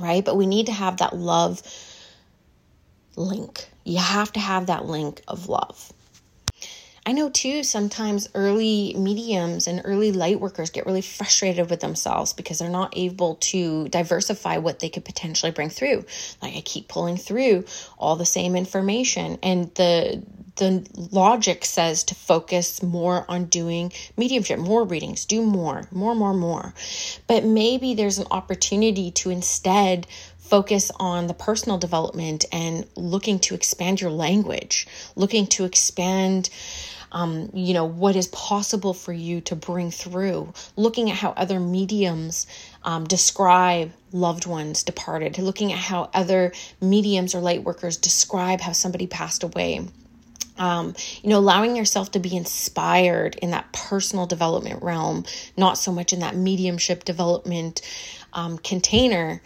Right? 0.00 0.24
But 0.24 0.36
we 0.36 0.46
need 0.46 0.66
to 0.66 0.72
have 0.72 0.96
that 0.96 1.14
love 1.14 1.62
link. 3.14 3.68
You 3.84 3.98
have 3.98 4.32
to 4.32 4.40
have 4.40 4.66
that 4.66 4.86
link 4.86 5.22
of 5.28 5.48
love. 5.48 5.92
I 7.04 7.12
know 7.12 7.30
too, 7.30 7.64
sometimes 7.64 8.28
early 8.34 8.94
mediums 8.96 9.66
and 9.66 9.82
early 9.84 10.12
light 10.12 10.38
workers 10.38 10.70
get 10.70 10.86
really 10.86 11.02
frustrated 11.02 11.68
with 11.68 11.80
themselves 11.80 12.32
because 12.32 12.60
they're 12.60 12.68
not 12.68 12.96
able 12.96 13.36
to 13.36 13.88
diversify 13.88 14.58
what 14.58 14.78
they 14.78 14.88
could 14.88 15.04
potentially 15.04 15.50
bring 15.50 15.68
through. 15.68 16.04
Like 16.40 16.56
I 16.56 16.60
keep 16.60 16.86
pulling 16.86 17.16
through 17.16 17.64
all 17.98 18.14
the 18.14 18.24
same 18.24 18.54
information 18.54 19.38
and 19.42 19.74
the 19.74 20.22
the 20.56 20.86
logic 21.12 21.64
says 21.64 22.04
to 22.04 22.14
focus 22.14 22.82
more 22.82 23.24
on 23.28 23.46
doing 23.46 23.90
mediumship, 24.16 24.58
more 24.58 24.84
readings, 24.84 25.24
do 25.24 25.42
more, 25.42 25.88
more, 25.90 26.14
more, 26.14 26.34
more. 26.34 26.74
But 27.26 27.44
maybe 27.44 27.94
there's 27.94 28.18
an 28.18 28.26
opportunity 28.30 29.10
to 29.12 29.30
instead 29.30 30.06
focus 30.42 30.90
on 31.00 31.28
the 31.28 31.34
personal 31.34 31.78
development 31.78 32.44
and 32.52 32.86
looking 32.96 33.38
to 33.38 33.54
expand 33.54 34.00
your 34.00 34.10
language, 34.10 34.86
looking 35.16 35.46
to 35.46 35.64
expand 35.64 36.50
um, 37.12 37.50
you 37.52 37.74
know, 37.74 37.84
what 37.84 38.16
is 38.16 38.26
possible 38.28 38.94
for 38.94 39.12
you 39.12 39.40
to 39.42 39.54
bring 39.54 39.90
through, 39.90 40.52
looking 40.76 41.10
at 41.10 41.16
how 41.16 41.30
other 41.32 41.60
mediums 41.60 42.46
um, 42.84 43.04
describe 43.04 43.92
loved 44.12 44.46
ones 44.46 44.82
departed, 44.82 45.38
looking 45.38 45.72
at 45.72 45.78
how 45.78 46.10
other 46.14 46.52
mediums 46.80 47.34
or 47.34 47.40
light 47.40 47.62
workers 47.62 47.96
describe 47.98 48.60
how 48.60 48.72
somebody 48.72 49.06
passed 49.06 49.42
away. 49.42 49.86
Um, 50.58 50.94
you 51.22 51.30
know, 51.30 51.38
allowing 51.38 51.76
yourself 51.76 52.10
to 52.12 52.18
be 52.18 52.36
inspired 52.36 53.36
in 53.36 53.50
that 53.50 53.72
personal 53.72 54.26
development 54.26 54.82
realm, 54.82 55.24
not 55.56 55.78
so 55.78 55.92
much 55.92 56.12
in 56.12 56.20
that 56.20 56.36
mediumship 56.36 57.04
development 57.04 57.82
um, 58.32 58.58
container 58.58 59.42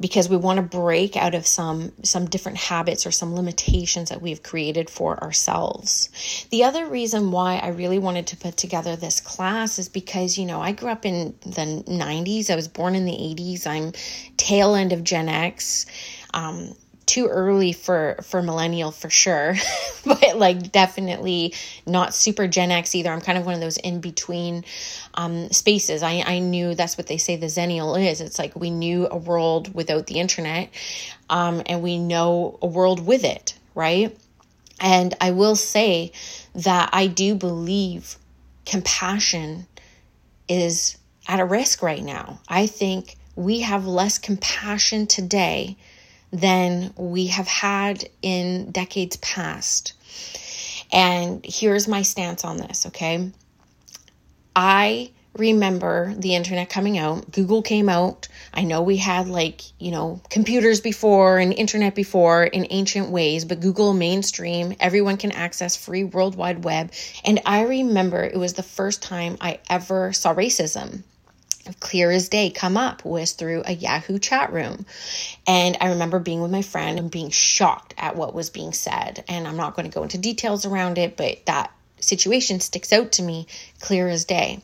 because 0.00 0.28
we 0.28 0.36
want 0.36 0.58
to 0.58 0.62
break 0.62 1.16
out 1.16 1.34
of 1.34 1.46
some 1.46 1.92
some 2.02 2.26
different 2.26 2.58
habits 2.58 3.06
or 3.06 3.10
some 3.10 3.34
limitations 3.34 4.10
that 4.10 4.22
we've 4.22 4.42
created 4.42 4.88
for 4.88 5.22
ourselves. 5.22 6.08
The 6.50 6.64
other 6.64 6.86
reason 6.86 7.30
why 7.30 7.56
I 7.56 7.68
really 7.68 7.98
wanted 7.98 8.28
to 8.28 8.36
put 8.36 8.56
together 8.56 8.96
this 8.96 9.20
class 9.20 9.78
is 9.78 9.88
because, 9.88 10.38
you 10.38 10.46
know, 10.46 10.60
I 10.60 10.72
grew 10.72 10.90
up 10.90 11.04
in 11.04 11.34
the 11.42 11.82
90s. 11.86 12.50
I 12.50 12.56
was 12.56 12.68
born 12.68 12.94
in 12.94 13.04
the 13.04 13.12
80s. 13.12 13.66
I'm 13.66 13.92
tail 14.36 14.74
end 14.74 14.92
of 14.92 15.04
Gen 15.04 15.28
X. 15.28 15.86
Um, 16.32 16.74
too 17.08 17.26
early 17.26 17.72
for 17.72 18.16
for 18.22 18.42
millennial 18.42 18.92
for 18.92 19.10
sure 19.10 19.54
but 20.04 20.36
like 20.36 20.70
definitely 20.70 21.54
not 21.86 22.14
super 22.14 22.46
gen 22.46 22.70
x 22.70 22.94
either. 22.94 23.10
I'm 23.10 23.20
kind 23.20 23.38
of 23.38 23.46
one 23.46 23.54
of 23.54 23.60
those 23.60 23.78
in 23.78 24.00
between 24.00 24.64
um, 25.14 25.50
spaces. 25.50 26.02
I, 26.02 26.22
I 26.24 26.38
knew 26.38 26.74
that's 26.74 26.96
what 26.96 27.06
they 27.06 27.18
say 27.18 27.36
the 27.36 27.46
xennial 27.46 28.00
is. 28.00 28.20
It's 28.20 28.38
like 28.38 28.54
we 28.54 28.70
knew 28.70 29.08
a 29.10 29.16
world 29.16 29.74
without 29.74 30.06
the 30.06 30.20
internet 30.20 30.70
um, 31.28 31.62
and 31.66 31.82
we 31.82 31.98
know 31.98 32.58
a 32.62 32.66
world 32.66 33.04
with 33.04 33.24
it 33.24 33.54
right? 33.74 34.16
And 34.80 35.14
i 35.20 35.30
will 35.32 35.56
say 35.56 36.12
that 36.54 36.90
i 36.92 37.06
do 37.06 37.34
believe 37.34 38.16
compassion 38.64 39.66
is 40.48 40.96
at 41.26 41.40
a 41.40 41.44
risk 41.44 41.82
right 41.82 42.02
now. 42.02 42.40
I 42.48 42.66
think 42.66 43.16
we 43.36 43.60
have 43.60 43.86
less 43.86 44.18
compassion 44.18 45.06
today 45.06 45.76
than 46.32 46.92
we 46.96 47.28
have 47.28 47.48
had 47.48 48.08
in 48.22 48.70
decades 48.70 49.16
past. 49.16 49.94
And 50.92 51.44
here's 51.44 51.88
my 51.88 52.02
stance 52.02 52.44
on 52.44 52.56
this, 52.56 52.86
okay? 52.86 53.30
I 54.56 55.10
remember 55.36 56.14
the 56.16 56.34
internet 56.34 56.68
coming 56.68 56.98
out. 56.98 57.30
Google 57.30 57.62
came 57.62 57.88
out. 57.88 58.28
I 58.52 58.64
know 58.64 58.82
we 58.82 58.96
had 58.96 59.28
like, 59.28 59.62
you 59.78 59.90
know, 59.90 60.20
computers 60.30 60.80
before 60.80 61.38
and 61.38 61.52
internet 61.52 61.94
before 61.94 62.44
in 62.44 62.66
ancient 62.70 63.10
ways, 63.10 63.44
but 63.44 63.60
Google 63.60 63.94
mainstream, 63.94 64.74
everyone 64.80 65.16
can 65.16 65.32
access 65.32 65.76
free 65.76 66.04
World 66.04 66.34
Wide 66.34 66.64
Web. 66.64 66.92
And 67.24 67.40
I 67.46 67.62
remember 67.62 68.24
it 68.24 68.36
was 68.36 68.54
the 68.54 68.62
first 68.62 69.02
time 69.02 69.36
I 69.40 69.60
ever 69.70 70.12
saw 70.12 70.34
racism 70.34 71.04
clear 71.80 72.10
as 72.10 72.28
day 72.28 72.50
come 72.50 72.76
up 72.76 73.04
was 73.04 73.32
through 73.32 73.62
a 73.64 73.72
Yahoo 73.72 74.18
chat 74.18 74.52
room. 74.52 74.86
And 75.46 75.76
I 75.80 75.88
remember 75.90 76.18
being 76.18 76.42
with 76.42 76.50
my 76.50 76.62
friend 76.62 76.98
and 76.98 77.10
being 77.10 77.30
shocked 77.30 77.94
at 77.98 78.16
what 78.16 78.34
was 78.34 78.50
being 78.50 78.72
said. 78.72 79.24
And 79.28 79.46
I'm 79.46 79.56
not 79.56 79.74
going 79.74 79.88
to 79.88 79.94
go 79.94 80.02
into 80.02 80.18
details 80.18 80.64
around 80.64 80.98
it, 80.98 81.16
but 81.16 81.44
that 81.46 81.72
situation 82.00 82.60
sticks 82.60 82.92
out 82.92 83.12
to 83.12 83.22
me 83.22 83.46
clear 83.80 84.08
as 84.08 84.24
day. 84.24 84.60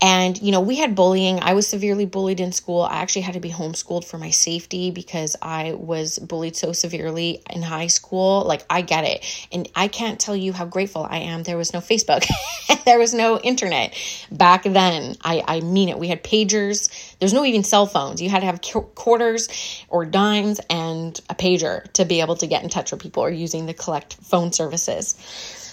And, 0.00 0.40
you 0.40 0.52
know, 0.52 0.60
we 0.60 0.76
had 0.76 0.94
bullying. 0.94 1.40
I 1.40 1.54
was 1.54 1.66
severely 1.66 2.06
bullied 2.06 2.38
in 2.38 2.52
school. 2.52 2.82
I 2.82 2.98
actually 2.98 3.22
had 3.22 3.34
to 3.34 3.40
be 3.40 3.50
homeschooled 3.50 4.04
for 4.04 4.16
my 4.16 4.30
safety 4.30 4.92
because 4.92 5.34
I 5.42 5.72
was 5.72 6.20
bullied 6.20 6.54
so 6.54 6.72
severely 6.72 7.42
in 7.50 7.62
high 7.62 7.88
school. 7.88 8.44
Like, 8.44 8.64
I 8.70 8.82
get 8.82 9.04
it. 9.04 9.24
And 9.50 9.68
I 9.74 9.88
can't 9.88 10.20
tell 10.20 10.36
you 10.36 10.52
how 10.52 10.66
grateful 10.66 11.04
I 11.08 11.18
am. 11.18 11.42
There 11.42 11.56
was 11.56 11.72
no 11.72 11.80
Facebook, 11.80 12.24
there 12.84 12.98
was 12.98 13.12
no 13.12 13.40
internet 13.40 13.92
back 14.30 14.62
then. 14.62 15.16
I, 15.24 15.42
I 15.46 15.60
mean 15.60 15.88
it. 15.88 15.98
We 15.98 16.06
had 16.06 16.22
pagers. 16.22 17.16
There's 17.18 17.34
no 17.34 17.44
even 17.44 17.64
cell 17.64 17.86
phones. 17.86 18.22
You 18.22 18.30
had 18.30 18.40
to 18.40 18.46
have 18.46 18.60
quarters 18.94 19.84
or 19.88 20.04
dimes 20.04 20.60
and 20.70 21.20
a 21.28 21.34
pager 21.34 21.90
to 21.94 22.04
be 22.04 22.20
able 22.20 22.36
to 22.36 22.46
get 22.46 22.62
in 22.62 22.68
touch 22.68 22.92
with 22.92 23.02
people 23.02 23.24
or 23.24 23.30
using 23.30 23.66
the 23.66 23.74
collect 23.74 24.14
phone 24.14 24.52
services. 24.52 25.16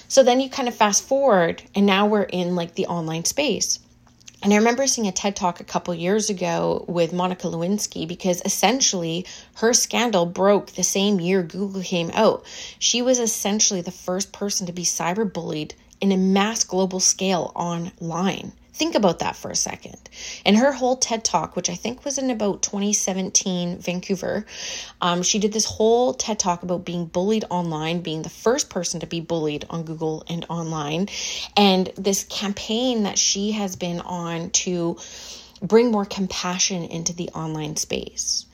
So 0.07 0.23
then 0.23 0.39
you 0.39 0.49
kind 0.49 0.67
of 0.67 0.75
fast 0.75 1.03
forward, 1.03 1.63
and 1.73 1.85
now 1.85 2.07
we're 2.07 2.23
in 2.23 2.55
like 2.55 2.75
the 2.75 2.87
online 2.87 3.25
space. 3.25 3.79
And 4.45 4.53
I 4.53 4.57
remember 4.57 4.85
seeing 4.85 5.07
a 5.07 5.11
TED 5.11 5.35
talk 5.35 5.59
a 5.59 5.63
couple 5.63 5.95
years 5.95 6.29
ago 6.29 6.85
with 6.87 7.11
Monica 7.11 7.47
Lewinsky 7.47 8.07
because 8.07 8.43
essentially 8.45 9.25
her 9.55 9.73
scandal 9.73 10.27
broke 10.27 10.73
the 10.73 10.83
same 10.83 11.19
year 11.19 11.41
Google 11.41 11.81
came 11.81 12.11
out. 12.13 12.45
She 12.77 13.01
was 13.01 13.17
essentially 13.17 13.81
the 13.81 13.89
first 13.89 14.31
person 14.33 14.67
to 14.67 14.71
be 14.71 14.83
cyberbullied 14.83 15.71
in 15.99 16.11
a 16.11 16.17
mass 16.17 16.63
global 16.63 16.99
scale 16.99 17.53
online. 17.55 18.51
Think 18.75 18.95
about 18.95 19.19
that 19.19 19.37
for 19.37 19.49
a 19.49 19.55
second. 19.55 20.09
And 20.45 20.57
her 20.57 20.73
whole 20.73 20.97
TED 20.97 21.23
talk, 21.23 21.55
which 21.55 21.69
I 21.69 21.75
think 21.75 22.03
was 22.03 22.17
in 22.17 22.29
about 22.29 22.61
2017 22.61 23.79
Vancouver, 23.79 24.45
um, 24.99 25.23
she 25.23 25.39
did 25.39 25.53
this 25.53 25.63
whole 25.63 26.13
TED 26.13 26.39
talk 26.39 26.61
about 26.61 26.83
being 26.83 27.05
bullied 27.05 27.45
online, 27.49 28.01
being 28.01 28.21
the 28.21 28.29
first 28.29 28.69
person 28.69 28.99
to 28.99 29.07
be 29.07 29.21
bullied 29.21 29.63
on 29.69 29.83
Google 29.83 30.25
and 30.27 30.45
online, 30.49 31.07
and 31.55 31.89
this 31.95 32.25
campaign 32.25 33.03
that 33.03 33.17
she 33.17 33.53
has 33.53 33.77
been 33.77 34.01
on 34.01 34.49
to 34.49 34.97
bring 35.61 35.89
more 35.89 36.03
compassion 36.03 36.83
into 36.83 37.13
the 37.13 37.29
online 37.29 37.77
space. 37.77 38.45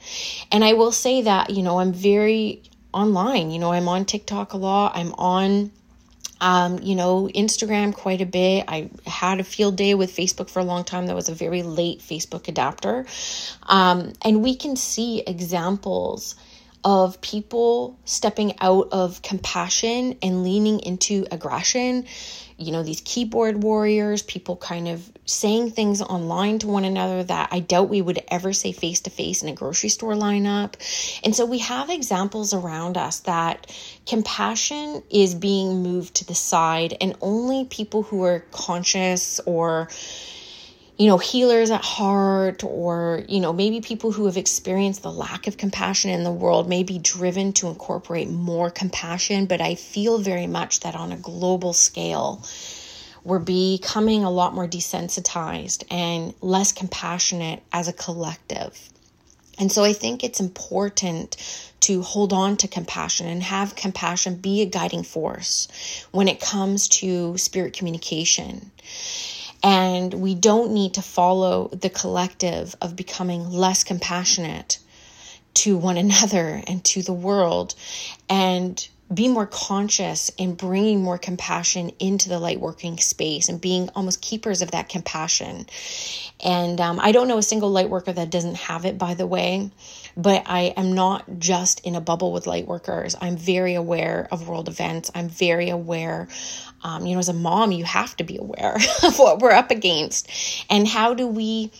And 0.52 0.64
I 0.64 0.74
will 0.74 0.92
say 0.92 1.24
that, 1.24 1.50
you 1.50 1.64
know, 1.64 1.80
I'm 1.80 1.94
very 1.94 2.62
online. 2.94 3.50
You 3.50 3.58
know, 3.58 3.72
I'm 3.72 3.88
on 3.88 4.06
TikTok 4.06 4.54
a 4.54 4.58
lot. 4.58 4.92
I'm 4.96 5.14
on 5.14 5.72
um, 6.42 6.80
you 6.82 6.96
know, 6.96 7.30
Instagram 7.34 7.94
quite 7.94 8.20
a 8.20 8.26
bit. 8.26 8.66
I 8.68 8.90
had 9.06 9.40
a 9.40 9.44
field 9.44 9.78
day 9.78 9.94
with 9.94 10.14
Facebook 10.14 10.50
for 10.50 10.60
a 10.60 10.64
long 10.64 10.84
time. 10.84 11.06
That 11.06 11.16
was 11.16 11.30
a 11.30 11.36
very 11.36 11.62
late 11.62 12.00
Facebook 12.00 12.48
adapter. 12.48 13.06
Um, 13.64 14.14
and 14.24 14.44
we 14.44 14.56
can 14.56 14.76
see 14.76 15.22
examples 15.22 16.36
of 16.84 17.22
people 17.22 18.00
stepping 18.06 18.54
out 18.60 18.90
of 18.92 19.22
compassion 19.22 20.18
and 20.22 20.44
leaning 20.44 20.80
into 20.80 21.26
aggression 21.32 22.06
you 22.62 22.72
know, 22.72 22.84
these 22.84 23.02
keyboard 23.04 23.64
warriors, 23.64 24.22
people 24.22 24.56
kind 24.56 24.88
of 24.88 25.12
saying 25.26 25.72
things 25.72 26.02
online 26.02 26.60
to 26.60 26.68
one 26.68 26.86
another 26.86 27.24
that 27.24 27.50
I 27.52 27.60
doubt 27.60 27.90
we 27.90 28.02
would 28.02 28.22
ever 28.30 28.54
say 28.54 28.72
face 28.72 29.02
to 29.02 29.10
face 29.10 29.42
in 29.42 29.50
a 29.50 29.54
grocery 29.54 29.90
store 29.90 30.14
lineup. 30.14 30.76
And 31.24 31.36
so 31.36 31.46
we 31.46 31.60
have 31.60 31.90
examples 31.90 32.54
around 32.54 32.98
us 32.98 33.22
that 33.22 33.72
compassion 34.06 35.02
is 35.10 35.34
being 35.34 35.82
moved 35.82 36.16
to 36.16 36.26
the 36.26 36.36
side, 36.36 36.96
and 37.02 37.16
only 37.22 37.66
people 37.66 38.04
who 38.04 38.24
are 38.24 38.46
conscious 38.52 39.40
or 39.46 39.90
you 41.02 41.08
know, 41.08 41.18
healers 41.18 41.72
at 41.72 41.84
heart, 41.84 42.64
or, 42.64 43.24
you 43.28 43.40
know, 43.40 43.52
maybe 43.52 43.82
people 43.82 44.12
who 44.12 44.28
have 44.28 44.38
experienced 44.38 45.02
the 45.02 45.12
lack 45.12 45.48
of 45.48 45.58
compassion 45.58 46.12
in 46.12 46.24
the 46.24 46.32
world 46.32 46.70
may 46.70 46.84
be 46.84 47.00
driven 47.00 47.54
to 47.54 47.68
incorporate 47.68 48.30
more 48.30 48.70
compassion. 48.70 49.48
But 49.48 49.62
I 49.62 49.74
feel 49.74 50.20
very 50.20 50.46
much 50.46 50.82
that 50.82 50.96
on 50.96 51.12
a 51.12 51.18
global 51.18 51.74
scale, 51.74 52.46
we're 53.24 53.40
becoming 53.40 54.24
a 54.24 54.30
lot 54.30 54.54
more 54.54 54.68
desensitized 54.68 55.86
and 55.90 56.36
less 56.40 56.72
compassionate 56.72 57.64
as 57.74 57.88
a 57.88 57.94
collective. 57.94 58.80
And 59.58 59.72
so 59.72 59.84
I 59.84 59.94
think 59.94 60.24
it's 60.24 60.40
important 60.40 61.36
to 61.80 62.04
hold 62.04 62.32
on 62.32 62.58
to 62.58 62.68
compassion 62.68 63.26
and 63.26 63.42
have 63.42 63.76
compassion 63.76 64.36
be 64.36 64.62
a 64.62 64.68
guiding 64.68 65.02
force 65.02 65.68
when 66.12 66.28
it 66.28 66.40
comes 66.40 66.88
to 66.90 67.40
spirit 67.40 67.74
communication. 67.74 68.70
And 69.64 70.14
we 70.14 70.36
don't 70.36 70.72
need 70.72 70.96
to 70.96 71.02
follow 71.02 71.68
the 71.70 71.90
collective 71.90 72.76
of 72.82 72.96
becoming 72.96 73.50
less 73.50 73.84
compassionate 73.84 74.80
to 75.54 75.78
one 75.78 75.98
another 75.98 76.62
and 76.68 76.84
to 76.86 77.02
the 77.02 77.14
world 77.14 77.76
and 78.30 78.88
be 79.14 79.28
more 79.28 79.46
conscious 79.46 80.30
in 80.38 80.54
bringing 80.54 81.04
more 81.04 81.18
compassion 81.18 81.92
into 82.00 82.30
the 82.30 82.40
light 82.40 82.60
working 82.60 82.98
space 82.98 83.50
and 83.50 83.60
being 83.60 83.90
almost 83.90 84.22
keepers 84.22 84.62
of 84.62 84.72
that 84.72 84.88
compassion. 84.88 85.68
And 86.44 86.80
um, 86.80 87.00
I 87.00 87.12
don't 87.12 87.28
know 87.28 87.38
a 87.38 87.44
single 87.44 87.70
light 87.72 87.90
worker 87.90 88.14
that 88.14 88.30
doesn't 88.30 88.56
have 88.56 88.86
it, 88.86 88.98
by 88.98 89.16
the 89.16 89.28
way, 89.28 89.70
but 90.16 90.44
I 90.46 90.74
am 90.78 90.94
not 90.94 91.40
just 91.40 91.82
in 91.82 91.96
a 91.96 92.02
bubble 92.02 92.32
with 92.32 92.48
light 92.48 92.68
workers. 92.68 93.16
I'm 93.20 93.36
very 93.36 93.76
aware 93.76 94.28
of 94.32 94.48
world 94.48 94.70
events. 94.70 95.12
I'm 95.14 95.28
very 95.28 95.70
aware 95.70 96.30
um, 96.84 97.06
you 97.06 97.14
know, 97.14 97.20
as 97.20 97.30
a 97.30 97.34
mom, 97.34 97.72
you 97.72 97.84
have 97.86 98.16
to 98.18 98.24
be 98.24 98.38
aware 98.38 98.76
of 99.04 99.20
what 99.20 99.40
we're 99.40 99.52
up 99.52 99.72
against. 99.72 100.30
And 100.70 100.88
how 100.88 101.14
do 101.14 101.28
we 101.28 101.72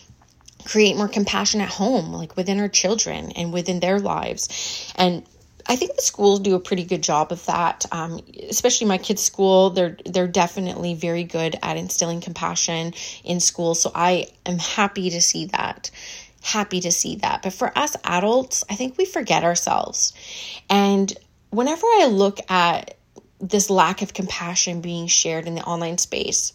create 0.64 0.96
more 0.96 1.08
compassion 1.08 1.60
at 1.60 1.68
home, 1.68 2.12
like 2.12 2.36
within 2.36 2.60
our 2.60 2.68
children 2.68 3.32
and 3.32 3.52
within 3.52 3.80
their 3.80 3.98
lives? 3.98 4.92
And 4.96 5.24
I 5.66 5.76
think 5.76 5.96
the 5.96 6.02
schools 6.02 6.40
do 6.40 6.54
a 6.54 6.60
pretty 6.60 6.84
good 6.84 7.02
job 7.02 7.32
of 7.32 7.44
that. 7.46 7.84
Um, 7.92 8.20
especially 8.48 8.86
my 8.86 8.98
kids' 8.98 9.22
school, 9.22 9.70
they're 9.70 9.96
they're 10.04 10.28
definitely 10.28 10.94
very 10.94 11.24
good 11.24 11.56
at 11.62 11.76
instilling 11.76 12.20
compassion 12.20 12.94
in 13.24 13.40
school. 13.40 13.74
So 13.74 13.92
I 13.94 14.28
am 14.46 14.58
happy 14.58 15.10
to 15.10 15.20
see 15.20 15.46
that. 15.46 15.90
Happy 16.42 16.80
to 16.80 16.90
see 16.90 17.16
that. 17.16 17.42
But 17.42 17.52
for 17.52 17.76
us 17.78 17.96
adults, 18.04 18.64
I 18.68 18.74
think 18.74 18.98
we 18.98 19.04
forget 19.04 19.44
ourselves. 19.44 20.12
And 20.68 21.12
whenever 21.50 21.86
I 21.86 22.06
look 22.06 22.38
at 22.50 22.96
this 23.42 23.68
lack 23.68 24.00
of 24.00 24.14
compassion 24.14 24.80
being 24.80 25.08
shared 25.08 25.46
in 25.46 25.56
the 25.56 25.64
online 25.64 25.98
space. 25.98 26.52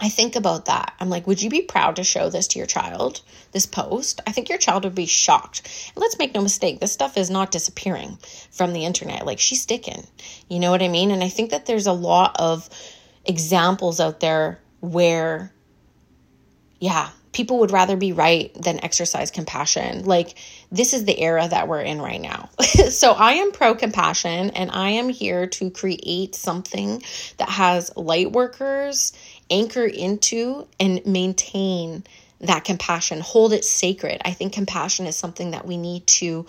I 0.00 0.08
think 0.08 0.36
about 0.36 0.64
that. 0.66 0.94
I'm 0.98 1.10
like, 1.10 1.26
would 1.26 1.42
you 1.42 1.50
be 1.50 1.62
proud 1.62 1.96
to 1.96 2.04
show 2.04 2.30
this 2.30 2.48
to 2.48 2.58
your 2.58 2.66
child, 2.66 3.20
this 3.52 3.66
post? 3.66 4.20
I 4.26 4.32
think 4.32 4.48
your 4.48 4.58
child 4.58 4.84
would 4.84 4.94
be 4.94 5.06
shocked. 5.06 5.92
Let's 5.94 6.18
make 6.18 6.34
no 6.34 6.40
mistake, 6.40 6.80
this 6.80 6.92
stuff 6.92 7.16
is 7.16 7.30
not 7.30 7.50
disappearing 7.50 8.18
from 8.50 8.72
the 8.72 8.84
internet. 8.84 9.26
Like, 9.26 9.38
she's 9.38 9.62
sticking. 9.62 10.06
You 10.48 10.60
know 10.60 10.70
what 10.70 10.82
I 10.82 10.88
mean? 10.88 11.10
And 11.10 11.22
I 11.22 11.28
think 11.28 11.50
that 11.50 11.66
there's 11.66 11.86
a 11.86 11.92
lot 11.92 12.36
of 12.38 12.68
examples 13.24 14.00
out 14.00 14.20
there 14.20 14.60
where, 14.80 15.52
yeah, 16.80 17.10
people 17.34 17.58
would 17.58 17.70
rather 17.70 17.96
be 17.96 18.12
right 18.12 18.54
than 18.54 18.82
exercise 18.82 19.30
compassion. 19.30 20.04
Like, 20.04 20.36
this 20.72 20.94
is 20.94 21.04
the 21.04 21.18
era 21.20 21.46
that 21.46 21.68
we're 21.68 21.82
in 21.82 22.00
right 22.00 22.20
now. 22.20 22.48
so, 22.90 23.12
I 23.12 23.34
am 23.34 23.52
pro 23.52 23.74
compassion 23.74 24.50
and 24.50 24.70
I 24.70 24.90
am 24.90 25.08
here 25.08 25.46
to 25.48 25.70
create 25.70 26.34
something 26.34 27.02
that 27.36 27.50
has 27.50 27.94
light 27.96 28.32
workers 28.32 29.12
anchor 29.50 29.84
into 29.84 30.66
and 30.80 31.04
maintain 31.04 32.04
that 32.40 32.64
compassion, 32.64 33.20
hold 33.20 33.52
it 33.52 33.64
sacred. 33.64 34.20
I 34.24 34.32
think 34.32 34.52
compassion 34.52 35.06
is 35.06 35.16
something 35.16 35.52
that 35.52 35.66
we 35.66 35.76
need 35.76 36.06
to 36.06 36.46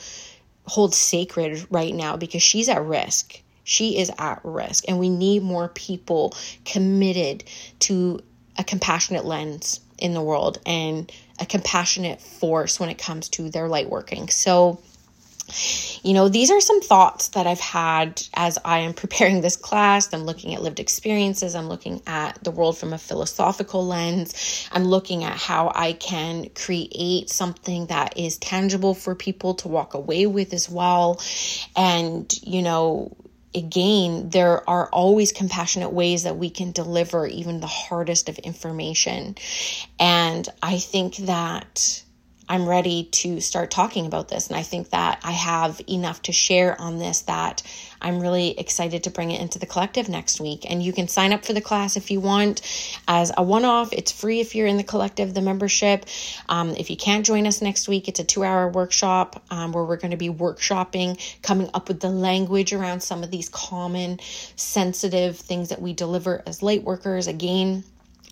hold 0.66 0.94
sacred 0.94 1.66
right 1.70 1.94
now 1.94 2.18
because 2.18 2.44
she's 2.44 2.70
at 2.70 2.84
risk. 2.84 3.42
She 3.64 3.98
is 3.98 4.12
at 4.20 4.42
risk, 4.44 4.86
and 4.88 5.00
we 5.00 5.10
need 5.10 5.42
more 5.42 5.68
people 5.70 6.36
committed 6.66 7.44
to 7.80 8.22
a 8.58 8.64
compassionate 8.64 9.26
lens 9.26 9.80
in 9.98 10.14
the 10.14 10.22
world 10.22 10.60
and 10.66 11.12
a 11.40 11.46
compassionate 11.46 12.22
force 12.22 12.80
when 12.80 12.90
it 12.90 12.98
comes 12.98 13.30
to 13.30 13.50
their 13.50 13.68
light 13.68 13.90
working. 13.90 14.30
So, 14.30 14.82
you 16.02 16.14
know, 16.14 16.28
these 16.28 16.50
are 16.50 16.60
some 16.60 16.82
thoughts 16.82 17.30
that 17.30 17.46
I've 17.46 17.60
had 17.60 18.22
as 18.34 18.58
I 18.66 18.80
am 18.80 18.94
preparing 19.04 19.42
this 19.42 19.56
class. 19.56 20.14
I'm 20.14 20.24
looking 20.24 20.56
at 20.56 20.62
lived 20.62 20.80
experiences. 20.80 21.56
I'm 21.56 21.68
looking 21.68 22.02
at 22.08 22.44
the 22.44 22.52
world 22.52 22.78
from 22.78 22.94
a 22.94 22.98
philosophical 22.98 23.86
lens. 23.86 24.68
I'm 24.72 24.86
looking 24.86 25.24
at 25.24 25.38
how 25.38 25.72
I 25.76 25.94
can 25.94 26.50
create 26.56 27.30
something 27.30 27.88
that 27.88 28.18
is 28.18 28.38
tangible 28.38 28.94
for 28.94 29.14
people 29.16 29.56
to 29.56 29.68
walk 29.68 29.94
away 29.94 30.26
with 30.26 30.54
as 30.54 30.70
well. 30.70 31.22
And, 31.76 32.32
you 32.42 32.62
know, 32.62 33.16
again, 33.56 34.30
there 34.30 34.68
are 34.70 34.88
always 34.90 35.32
compassionate 35.32 35.92
ways 35.92 36.24
that 36.24 36.38
we 36.38 36.50
can 36.50 36.72
deliver 36.72 37.26
even 37.26 37.60
the 37.60 37.68
hardest 37.68 38.30
of 38.30 38.38
information. 38.40 39.36
And 40.00 40.48
I 40.62 40.78
think 40.78 41.16
that 41.18 42.04
I'm 42.48 42.68
ready 42.68 43.06
to 43.06 43.40
start 43.42 43.72
talking 43.72 44.06
about 44.06 44.30
this. 44.30 44.48
And 44.48 44.56
I 44.56 44.62
think 44.62 44.92
that 44.92 45.20
I 45.24 45.32
have 45.32 45.82
enough 45.90 46.22
to 46.24 46.32
share 46.32 46.80
on 46.80 47.00
this 47.00 47.22
that 47.22 47.64
I'm 48.02 48.20
really 48.20 48.58
excited 48.60 49.04
to 49.06 49.10
bring 49.10 49.32
it 49.32 49.42
into 49.42 49.58
the 49.58 49.66
collective 49.66 50.10
next 50.10 50.40
week. 50.40 50.70
And 50.70 50.84
you 50.84 50.94
can 50.94 51.08
sign 51.08 51.34
up 51.34 51.44
for 51.44 51.54
the 51.54 51.62
class 51.62 51.98
if 51.98 52.12
you 52.12 52.20
want 52.20 52.62
as 53.08 53.32
a 53.36 53.42
one 53.42 53.66
off. 53.66 53.94
It's 53.94 54.12
free 54.12 54.42
if 54.42 54.54
you're 54.54 54.68
in 54.68 54.78
the 54.78 54.84
collective, 54.84 55.34
the 55.34 55.42
membership. 55.42 56.06
Um, 56.48 56.72
if 56.72 56.90
you 56.90 56.98
can't 56.98 57.26
join 57.26 57.48
us 57.48 57.62
next 57.62 57.88
week, 57.88 58.08
it's 58.08 58.20
a 58.20 58.24
two 58.24 58.44
hour 58.44 58.70
workshop 58.70 59.44
um, 59.50 59.72
where 59.72 59.84
we're 59.84 59.98
going 59.98 60.12
to 60.12 60.18
be 60.18 60.30
workshopping, 60.30 61.20
coming 61.42 61.70
up 61.74 61.88
with 61.88 62.00
the 62.00 62.10
language 62.10 62.74
around 62.74 63.02
some 63.02 63.24
of 63.24 63.32
these 63.32 63.50
common 63.50 64.20
sensitive 64.56 65.38
things 65.38 65.70
that 65.70 65.82
we 65.82 65.94
deliver 65.94 66.44
as 66.46 66.62
light 66.62 66.84
workers. 66.84 67.28
Again, 67.28 67.84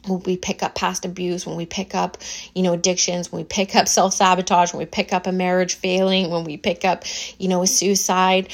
when 0.08 0.22
we 0.22 0.38
pick 0.38 0.63
up 0.63 0.76
past 0.76 1.06
abuse, 1.06 1.46
when 1.46 1.56
we 1.56 1.66
pick 1.66 1.96
up, 1.96 2.18
you 2.54 2.63
know, 2.63 2.74
addictions, 2.74 3.32
when 3.32 3.42
we 3.42 3.46
pick 3.46 3.76
up 3.76 3.88
self 3.88 4.13
sabotage, 4.13 4.74
when 4.74 4.80
we 4.80 4.86
pick 4.86 5.13
up 5.13 5.28
a 5.28 5.32
marriage 5.32 5.76
failing, 5.76 6.30
when 6.30 6.44
we 6.44 6.58
pick 6.58 6.86
up, 6.86 7.04
you 7.38 7.48
know, 7.48 7.62
a 7.62 7.68
suicide, 7.68 8.50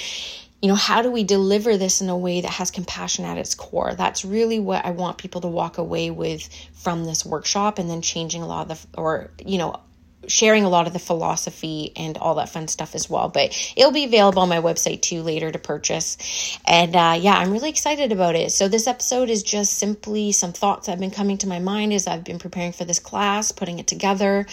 you 0.61 0.67
know, 0.67 0.75
how 0.75 1.01
do 1.01 1.09
we 1.09 1.23
deliver 1.23 1.77
this 1.77 2.01
in 2.01 2.09
a 2.09 2.17
way 2.17 2.41
that 2.41 2.51
has 2.51 2.69
compassion 2.69 3.25
at 3.25 3.37
its 3.37 3.55
core? 3.55 3.93
That's 3.95 4.25
really 4.25 4.59
what 4.59 4.85
I 4.85 4.91
want 4.91 5.17
people 5.17 5.41
to 5.41 5.47
walk 5.47 5.77
away 5.77 6.11
with 6.11 6.49
from 6.73 7.05
this 7.05 7.25
workshop 7.25 7.79
and 7.79 7.89
then 7.89 8.01
changing 8.01 8.41
a 8.41 8.47
lot 8.47 8.69
of 8.69 8.91
the, 8.91 8.99
or, 8.99 9.31
you 9.45 9.57
know, 9.57 9.79
sharing 10.27 10.63
a 10.63 10.69
lot 10.69 10.87
of 10.87 10.93
the 10.93 10.99
philosophy 10.99 11.91
and 11.95 12.17
all 12.17 12.35
that 12.35 12.49
fun 12.49 12.67
stuff 12.67 12.95
as 12.95 13.09
well. 13.09 13.29
But 13.29 13.73
it'll 13.75 13.91
be 13.91 14.03
available 14.03 14.41
on 14.41 14.49
my 14.49 14.61
website 14.61 15.01
too 15.01 15.21
later 15.21 15.51
to 15.51 15.59
purchase. 15.59 16.59
And 16.65 16.95
uh, 16.95 17.17
yeah, 17.19 17.35
I'm 17.35 17.51
really 17.51 17.69
excited 17.69 18.11
about 18.11 18.35
it. 18.35 18.51
So 18.51 18.67
this 18.67 18.87
episode 18.87 19.29
is 19.29 19.43
just 19.43 19.73
simply 19.73 20.31
some 20.31 20.53
thoughts 20.53 20.85
that 20.85 20.93
have 20.93 20.99
been 20.99 21.11
coming 21.11 21.37
to 21.39 21.47
my 21.47 21.59
mind 21.59 21.93
as 21.93 22.07
I've 22.07 22.23
been 22.23 22.39
preparing 22.39 22.71
for 22.71 22.85
this 22.85 22.99
class, 22.99 23.51
putting 23.51 23.79
it 23.79 23.87
together. 23.87 24.45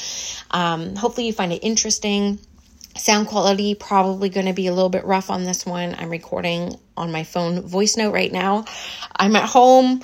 Um, 0.51 0.97
hopefully, 0.97 1.27
you 1.27 1.33
find 1.33 1.53
it 1.53 1.63
interesting. 1.63 2.39
Sound 2.97 3.27
quality 3.27 3.75
probably 3.75 4.31
going 4.31 4.47
to 4.47 4.55
be 4.55 4.69
a 4.69 4.73
little 4.73 4.89
bit 4.89 5.05
rough 5.05 5.29
on 5.29 5.45
this 5.45 5.67
one. 5.67 5.95
I'm 5.99 6.09
recording 6.09 6.77
on 6.97 7.13
my 7.13 7.25
phone 7.25 7.61
voice 7.61 7.97
note 7.97 8.13
right 8.13 8.33
now. 8.33 8.65
I'm 9.15 9.37
at 9.37 9.47
home 9.47 10.03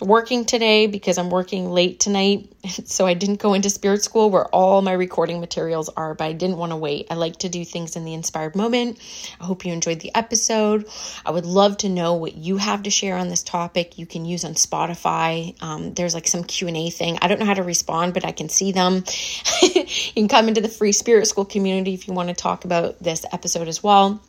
working 0.00 0.44
today 0.44 0.86
because 0.86 1.16
I'm 1.16 1.30
working 1.30 1.70
late 1.70 2.00
tonight. 2.00 2.52
So 2.86 3.06
I 3.06 3.14
didn't 3.14 3.38
go 3.38 3.54
into 3.54 3.70
spirit 3.70 4.02
school 4.02 4.28
where 4.30 4.46
all 4.46 4.82
my 4.82 4.92
recording 4.92 5.38
materials 5.38 5.88
are, 5.88 6.14
but 6.14 6.24
I 6.24 6.32
didn't 6.32 6.56
want 6.56 6.72
to 6.72 6.76
wait. 6.76 7.06
I 7.10 7.14
like 7.14 7.36
to 7.40 7.48
do 7.48 7.64
things 7.64 7.94
in 7.94 8.04
the 8.04 8.12
inspired 8.12 8.56
moment. 8.56 8.98
I 9.40 9.44
hope 9.44 9.64
you 9.64 9.72
enjoyed 9.72 10.00
the 10.00 10.12
episode. 10.16 10.88
I 11.24 11.30
would 11.30 11.46
love 11.46 11.76
to 11.78 11.88
know 11.88 12.14
what 12.14 12.34
you 12.34 12.56
have 12.56 12.82
to 12.84 12.90
share 12.90 13.16
on 13.16 13.28
this 13.28 13.44
topic. 13.44 13.98
You 13.98 14.06
can 14.06 14.24
use 14.24 14.44
on 14.44 14.54
Spotify. 14.54 15.60
Um, 15.62 15.94
there's 15.94 16.12
like 16.14 16.26
some 16.26 16.42
Q&A 16.42 16.90
thing. 16.90 17.18
I 17.22 17.28
don't 17.28 17.38
know 17.38 17.46
how 17.46 17.54
to 17.54 17.62
respond, 17.62 18.14
but 18.14 18.24
I 18.24 18.32
can 18.32 18.48
see 18.48 18.72
them. 18.72 19.04
you 19.62 19.86
can 20.14 20.28
come 20.28 20.48
into 20.48 20.60
the 20.60 20.68
free 20.68 20.92
spirit 20.92 21.26
school 21.26 21.44
community 21.44 21.94
if 21.94 22.08
you 22.08 22.14
want 22.14 22.30
to 22.30 22.34
talk 22.34 22.64
about 22.64 23.00
this 23.00 23.24
episode 23.32 23.68
as 23.68 23.82
well. 23.82 24.20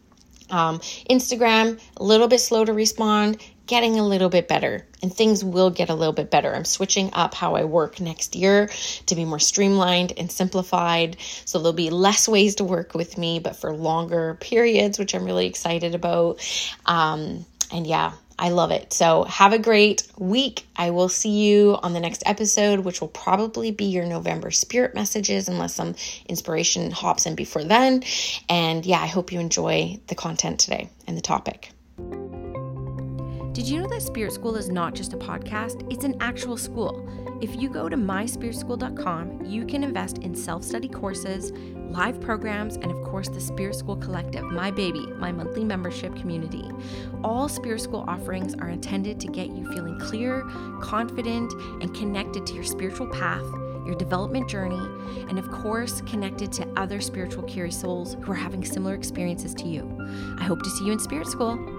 Um, 0.50 0.80
Instagram, 1.10 1.80
a 1.98 2.04
little 2.04 2.28
bit 2.28 2.40
slow 2.40 2.66
to 2.66 2.74
respond 2.74 3.42
getting 3.68 4.00
a 4.00 4.08
little 4.08 4.30
bit 4.30 4.48
better 4.48 4.86
and 5.04 5.14
things 5.14 5.44
will 5.44 5.70
get 5.70 5.90
a 5.90 5.94
little 5.94 6.14
bit 6.14 6.32
better. 6.32 6.54
I'm 6.54 6.66
switching 6.66 7.14
up 7.14 7.34
how 7.34 7.56
I 7.56 7.66
work 7.66 8.00
next 8.00 8.36
year 8.36 8.70
to 9.08 9.16
be 9.16 9.26
more 9.26 9.40
streamlined 9.40 10.14
and 10.18 10.32
simplified. 10.32 11.18
So 11.46 11.60
there'll 11.60 11.74
be 11.74 11.90
less 11.90 12.28
ways 12.28 12.56
to 12.56 12.64
work 12.64 12.96
with 12.96 13.18
me, 13.18 13.40
but 13.40 13.56
for 13.56 13.76
longer 13.76 14.38
periods, 14.40 14.98
which 14.98 15.14
I'm 15.14 15.26
really 15.26 15.46
excited 15.46 15.94
about. 15.94 16.40
Um, 16.86 17.46
and 17.72 17.86
yeah, 17.86 18.14
I 18.40 18.50
love 18.50 18.72
it. 18.72 18.94
So 18.94 19.24
have 19.24 19.54
a 19.54 19.60
great 19.60 20.08
week. 20.18 20.66
I 20.76 20.92
will 20.92 21.10
see 21.10 21.48
you 21.48 21.78
on 21.82 21.94
the 21.94 22.00
next 22.00 22.24
episode, 22.26 22.80
which 22.80 23.02
will 23.02 23.08
probably 23.08 23.72
be 23.72 23.86
your 23.86 24.06
November 24.06 24.52
spirit 24.52 24.94
messages, 24.94 25.48
unless 25.48 25.74
some 25.74 25.96
inspiration 26.28 26.92
hops 26.92 27.26
in 27.26 27.36
before 27.36 27.64
then. 27.64 28.04
And 28.48 28.86
yeah, 28.86 29.02
I 29.02 29.08
hope 29.08 29.32
you 29.32 29.40
enjoy 29.40 30.00
the 30.08 30.16
content 30.16 30.60
today 30.60 30.90
and 31.08 31.18
the 31.18 31.22
topic. 31.22 31.72
Did 33.58 33.68
you 33.68 33.82
know 33.82 33.88
that 33.88 34.04
Spirit 34.04 34.34
School 34.34 34.56
is 34.56 34.70
not 34.70 34.94
just 34.94 35.14
a 35.14 35.18
podcast? 35.18 35.92
It's 35.92 36.04
an 36.04 36.16
actual 36.20 36.58
school. 36.58 37.10
If 37.42 37.56
you 37.56 37.70
go 37.70 37.90
to 37.90 37.98
myspiritschool.com, 37.98 39.46
you 39.46 39.66
can 39.66 39.84
invest 39.84 40.20
in 40.20 40.36
self 40.36 40.64
study 40.64 40.88
courses, 40.88 41.52
live 41.90 42.22
programs, 42.22 42.76
and 42.76 42.92
of 42.92 43.02
course, 43.02 43.30
the 43.30 43.42
Spirit 43.42 43.74
School 43.74 43.96
Collective, 43.96 44.44
my 44.44 44.70
baby, 44.70 45.08
my 45.18 45.32
monthly 45.32 45.64
membership 45.64 46.16
community. 46.18 46.70
All 47.24 47.50
Spirit 47.50 47.82
School 47.82 48.06
offerings 48.08 48.54
are 48.54 48.70
intended 48.70 49.20
to 49.22 49.28
get 49.28 49.48
you 49.48 49.66
feeling 49.74 50.00
clear, 50.02 50.44
confident, 50.80 51.52
and 51.82 51.96
connected 51.96 52.46
to 52.46 52.54
your 52.54 52.64
spiritual 52.64 53.08
path 53.08 53.42
your 53.88 53.96
development 53.96 54.50
journey, 54.50 54.86
and 55.30 55.40
of 55.40 55.50
course, 55.50 56.02
connected 56.02 56.52
to 56.52 56.68
other 56.76 57.00
spiritual 57.00 57.42
curious 57.44 57.80
souls 57.80 58.18
who 58.22 58.34
are 58.34 58.36
having 58.36 58.64
similar 58.64 58.94
experiences 58.94 59.54
to 59.54 59.66
you. 59.66 60.36
I 60.38 60.44
hope 60.44 60.62
to 60.62 60.70
see 60.70 60.86
you 60.86 60.92
in 60.92 61.00
Spirit 61.00 61.28
School. 61.28 61.77